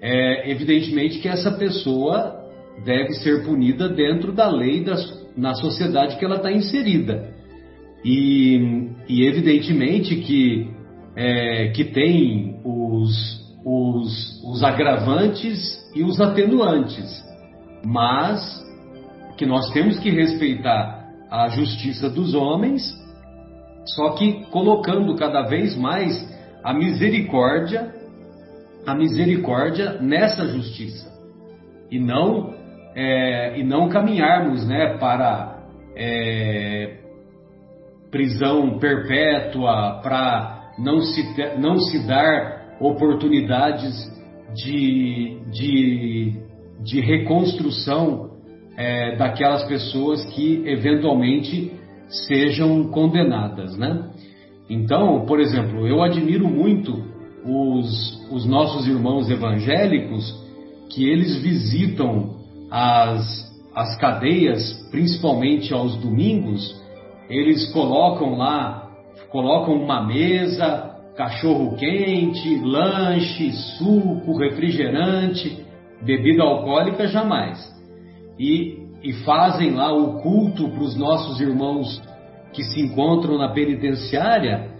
é 0.00 0.50
evidentemente 0.50 1.18
que 1.18 1.28
essa 1.28 1.50
pessoa 1.50 2.40
deve 2.86 3.12
ser 3.16 3.44
punida 3.44 3.86
dentro 3.86 4.32
da 4.32 4.48
lei 4.48 4.82
das, 4.82 5.30
na 5.36 5.54
sociedade 5.54 6.16
que 6.16 6.24
ela 6.24 6.36
está 6.36 6.50
inserida. 6.50 7.34
E, 8.02 8.88
e 9.06 9.26
evidentemente 9.26 10.16
que, 10.16 10.70
é, 11.14 11.68
que 11.68 11.84
tem 11.84 12.58
os, 12.64 13.44
os, 13.62 14.42
os 14.42 14.62
agravantes 14.64 15.78
e 15.94 16.02
os 16.02 16.18
atenuantes, 16.18 17.22
mas 17.84 18.40
que 19.36 19.44
nós 19.44 19.70
temos 19.72 19.98
que 19.98 20.08
respeitar 20.08 21.04
a 21.30 21.50
justiça 21.50 22.08
dos 22.08 22.32
homens, 22.32 22.82
só 23.84 24.10
que 24.10 24.44
colocando 24.50 25.14
cada 25.16 25.42
vez 25.42 25.76
mais 25.76 26.28
a 26.62 26.72
misericórdia, 26.72 27.94
a 28.86 28.94
misericórdia 28.94 29.98
nessa 30.00 30.46
justiça. 30.46 31.10
E 31.90 31.98
não 31.98 32.54
é, 32.94 33.58
e 33.58 33.64
não 33.64 33.88
caminharmos, 33.88 34.66
né, 34.66 34.96
para 34.98 35.60
é, 35.96 36.98
prisão 38.10 38.78
perpétua, 38.78 40.00
para 40.02 40.72
não 40.78 41.00
se, 41.00 41.22
não 41.58 41.78
se 41.78 42.06
dar 42.06 42.76
oportunidades 42.80 44.10
de, 44.54 45.38
de, 45.50 46.34
de 46.82 47.00
reconstrução 47.00 48.30
é, 48.76 49.16
daquelas 49.16 49.64
pessoas 49.64 50.24
que 50.26 50.62
eventualmente 50.66 51.79
sejam 52.10 52.84
condenadas, 52.84 53.76
né? 53.76 54.10
Então, 54.68 55.24
por 55.26 55.40
exemplo, 55.40 55.86
eu 55.86 56.02
admiro 56.02 56.48
muito 56.48 57.02
os, 57.44 58.28
os 58.30 58.46
nossos 58.46 58.86
irmãos 58.86 59.30
evangélicos 59.30 60.38
que 60.90 61.08
eles 61.08 61.40
visitam 61.40 62.36
as, 62.70 63.50
as 63.74 63.96
cadeias, 63.98 64.72
principalmente 64.90 65.72
aos 65.72 65.96
domingos, 65.96 66.80
eles 67.28 67.72
colocam 67.72 68.36
lá, 68.36 68.90
colocam 69.30 69.74
uma 69.74 70.04
mesa, 70.04 70.90
cachorro 71.16 71.76
quente, 71.76 72.56
lanche, 72.60 73.52
suco, 73.78 74.36
refrigerante, 74.36 75.64
bebida 76.02 76.42
alcoólica 76.42 77.06
jamais. 77.06 77.58
E, 78.38 78.79
e 79.02 79.12
fazem 79.24 79.72
lá 79.72 79.92
o 79.92 80.20
culto 80.20 80.68
para 80.68 80.82
os 80.82 80.96
nossos 80.96 81.40
irmãos 81.40 82.02
que 82.52 82.62
se 82.64 82.80
encontram 82.80 83.38
na 83.38 83.48
penitenciária 83.52 84.70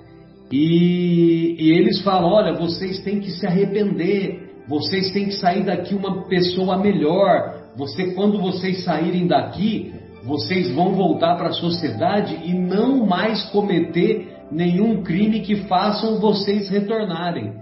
e, 0.50 1.56
e 1.58 1.72
eles 1.72 2.02
falam: 2.02 2.30
olha, 2.30 2.52
vocês 2.54 3.00
têm 3.00 3.20
que 3.20 3.30
se 3.30 3.46
arrepender, 3.46 4.50
vocês 4.68 5.12
têm 5.12 5.26
que 5.26 5.34
sair 5.34 5.64
daqui 5.64 5.94
uma 5.94 6.26
pessoa 6.26 6.76
melhor. 6.76 7.60
Você, 7.76 8.14
quando 8.14 8.40
vocês 8.40 8.84
saírem 8.84 9.26
daqui, 9.28 9.94
vocês 10.24 10.70
vão 10.72 10.92
voltar 10.92 11.36
para 11.36 11.48
a 11.48 11.52
sociedade 11.52 12.36
e 12.44 12.52
não 12.52 13.06
mais 13.06 13.44
cometer 13.50 14.28
nenhum 14.50 15.02
crime 15.02 15.40
que 15.40 15.56
façam 15.68 16.18
vocês 16.18 16.68
retornarem. 16.68 17.54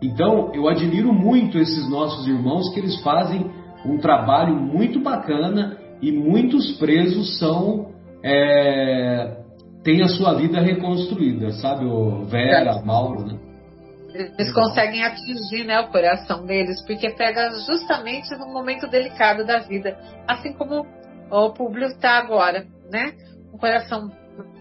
Então, 0.00 0.52
eu 0.54 0.68
admiro 0.68 1.12
muito 1.12 1.58
esses 1.58 1.90
nossos 1.90 2.26
irmãos 2.28 2.72
que 2.72 2.78
eles 2.78 3.00
fazem 3.02 3.50
um 3.84 3.98
trabalho 3.98 4.54
muito 4.54 5.00
bacana 5.00 5.76
e 6.00 6.12
muitos 6.12 6.76
presos 6.78 7.38
são 7.38 7.92
é, 8.22 9.38
têm 9.82 10.02
a 10.02 10.08
sua 10.08 10.34
vida 10.34 10.60
reconstruída, 10.60 11.50
sabe, 11.52 11.84
o 11.84 12.24
Vera. 12.24 12.82
Mauro, 12.82 13.26
né? 13.26 13.38
Eles 14.14 14.52
conseguem 14.52 15.04
atingir 15.04 15.64
né, 15.64 15.80
o 15.80 15.88
coração 15.88 16.44
deles, 16.44 16.84
porque 16.86 17.10
pega 17.10 17.50
justamente 17.66 18.34
no 18.36 18.46
momento 18.52 18.88
delicado 18.88 19.44
da 19.44 19.58
vida, 19.58 19.96
assim 20.26 20.52
como 20.54 20.86
o 21.30 21.50
público 21.52 21.92
está 21.92 22.18
agora, 22.18 22.66
né? 22.90 23.12
Um 23.52 23.58
coração 23.58 24.10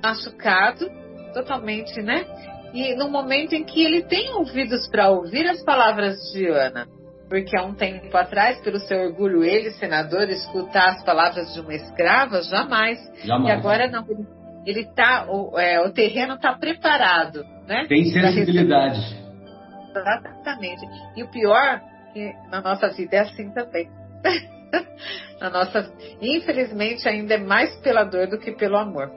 machucado, 0.03 0.89
totalmente, 1.33 2.01
né? 2.01 2.25
E 2.73 2.93
no 2.95 3.09
momento 3.09 3.53
em 3.53 3.63
que 3.63 3.83
ele 3.83 4.03
tem 4.03 4.33
ouvidos 4.33 4.87
para 4.89 5.09
ouvir 5.09 5.47
as 5.47 5.63
palavras 5.63 6.17
de 6.33 6.45
Ana, 6.47 6.87
porque 7.29 7.57
há 7.57 7.63
um 7.63 7.73
tempo 7.73 8.15
atrás, 8.15 8.59
pelo 8.61 8.79
seu 8.79 8.99
orgulho, 8.99 9.43
ele, 9.43 9.71
senador, 9.71 10.29
escutar 10.29 10.89
as 10.89 11.03
palavras 11.03 11.53
de 11.53 11.59
uma 11.59 11.73
escrava, 11.73 12.41
jamais. 12.41 12.99
jamais. 13.23 13.47
E 13.47 13.51
agora 13.51 13.87
não, 13.89 14.05
ele 14.65 14.85
tá, 14.95 15.25
o, 15.29 15.57
é, 15.59 15.79
o 15.85 15.91
terreno 15.91 16.35
está 16.35 16.53
preparado, 16.53 17.43
né? 17.67 17.85
Tem 17.87 18.05
sensibilidade. 18.05 19.17
Exatamente. 19.95 20.85
E 21.15 21.23
o 21.23 21.27
pior, 21.29 21.81
que 22.13 22.31
na 22.49 22.61
nossa 22.61 22.89
vida 22.89 23.17
é 23.17 23.19
assim 23.19 23.51
também. 23.51 23.89
na 25.41 25.49
nossa, 25.49 25.91
infelizmente, 26.21 27.07
ainda 27.07 27.35
é 27.35 27.37
mais 27.37 27.75
pela 27.77 28.03
dor 28.03 28.27
do 28.27 28.39
que 28.39 28.51
pelo 28.53 28.77
amor. 28.77 29.11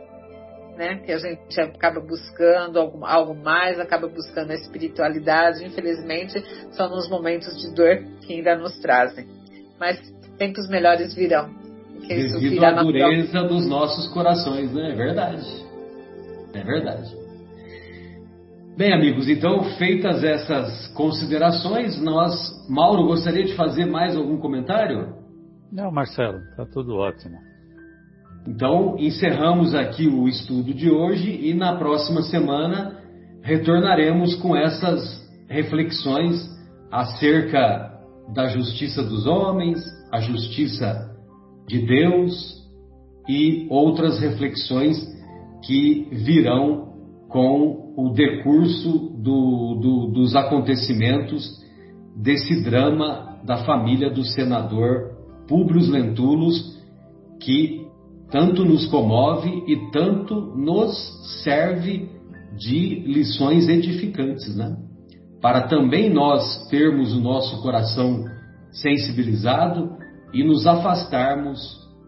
Né? 0.81 0.97
Que 1.05 1.12
a 1.12 1.18
gente 1.18 1.61
acaba 1.61 2.01
buscando 2.01 2.78
algo, 2.78 3.05
algo 3.05 3.35
mais, 3.35 3.78
acaba 3.78 4.09
buscando 4.09 4.53
a 4.53 4.55
espiritualidade. 4.55 5.62
Infelizmente, 5.62 6.43
são 6.70 6.89
nos 6.89 7.07
momentos 7.07 7.55
de 7.61 7.74
dor 7.74 8.03
que 8.22 8.33
ainda 8.33 8.57
nos 8.57 8.78
trazem. 8.78 9.26
Mas 9.78 10.01
tempos 10.39 10.70
melhores 10.70 11.14
virão. 11.14 11.51
Devido 12.09 12.64
à 12.64 12.83
dureza 12.83 13.43
dos 13.43 13.68
nossos 13.68 14.09
corações, 14.09 14.72
né? 14.72 14.93
É 14.93 14.95
verdade. 14.95 15.66
É 16.55 16.64
verdade. 16.64 17.14
Bem, 18.74 18.95
amigos, 18.95 19.28
então 19.28 19.62
feitas 19.76 20.24
essas 20.24 20.89
considerações, 20.95 22.01
nós, 22.01 22.33
Mauro, 22.70 23.05
gostaria 23.05 23.45
de 23.45 23.55
fazer 23.55 23.85
mais 23.85 24.16
algum 24.16 24.39
comentário? 24.39 25.14
Não, 25.70 25.93
Marcelo, 25.93 26.39
está 26.39 26.64
tudo 26.64 26.97
ótimo. 26.97 27.49
Então, 28.47 28.97
encerramos 28.99 29.74
aqui 29.74 30.09
o 30.09 30.26
estudo 30.28 30.72
de 30.72 30.91
hoje 30.91 31.30
e 31.43 31.55
na 31.55 31.76
próxima 31.76 32.22
semana 32.22 32.99
retornaremos 33.43 34.34
com 34.36 34.57
essas 34.57 35.20
reflexões 35.49 36.49
acerca 36.91 37.91
da 38.34 38.49
justiça 38.49 39.03
dos 39.03 39.26
homens, 39.26 39.78
a 40.12 40.20
justiça 40.20 41.11
de 41.66 41.84
Deus 41.86 42.61
e 43.28 43.66
outras 43.70 44.18
reflexões 44.20 44.97
que 45.64 46.09
virão 46.11 46.91
com 47.28 47.93
o 47.97 48.11
decurso 48.11 49.14
do, 49.18 49.74
do, 49.80 50.07
dos 50.12 50.34
acontecimentos 50.34 51.49
desse 52.16 52.62
drama 52.62 53.38
da 53.45 53.59
família 53.64 54.11
do 54.11 54.24
senador 54.24 55.16
Públio 55.47 55.91
Lentulus, 55.91 56.78
que 57.41 57.80
tanto 58.31 58.64
nos 58.64 58.87
comove 58.87 59.64
e 59.66 59.91
tanto 59.91 60.35
nos 60.57 61.43
serve 61.43 62.09
de 62.57 63.01
lições 63.07 63.68
edificantes, 63.68 64.57
né? 64.57 64.76
Para 65.41 65.68
também 65.68 66.11
nós 66.11 66.68
termos 66.68 67.14
o 67.14 67.20
nosso 67.20 67.62
coração 67.62 68.24
sensibilizado 68.70 69.91
e 70.33 70.45
nos 70.45 70.66
afastarmos, 70.66 71.59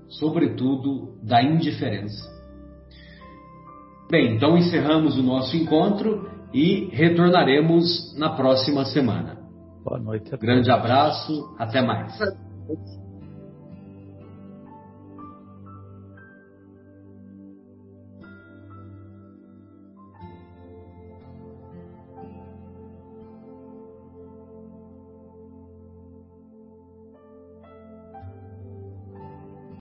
sobretudo, 0.08 1.18
da 1.22 1.42
indiferença. 1.42 2.30
Bem, 4.10 4.36
então 4.36 4.58
encerramos 4.58 5.16
o 5.16 5.22
nosso 5.22 5.56
encontro 5.56 6.28
e 6.52 6.90
retornaremos 6.92 8.14
na 8.18 8.30
próxima 8.30 8.84
semana. 8.84 9.38
Boa 9.82 9.98
noite. 9.98 10.30
Grande 10.36 10.70
abraço, 10.70 11.54
até 11.58 11.80
mais. 11.80 12.16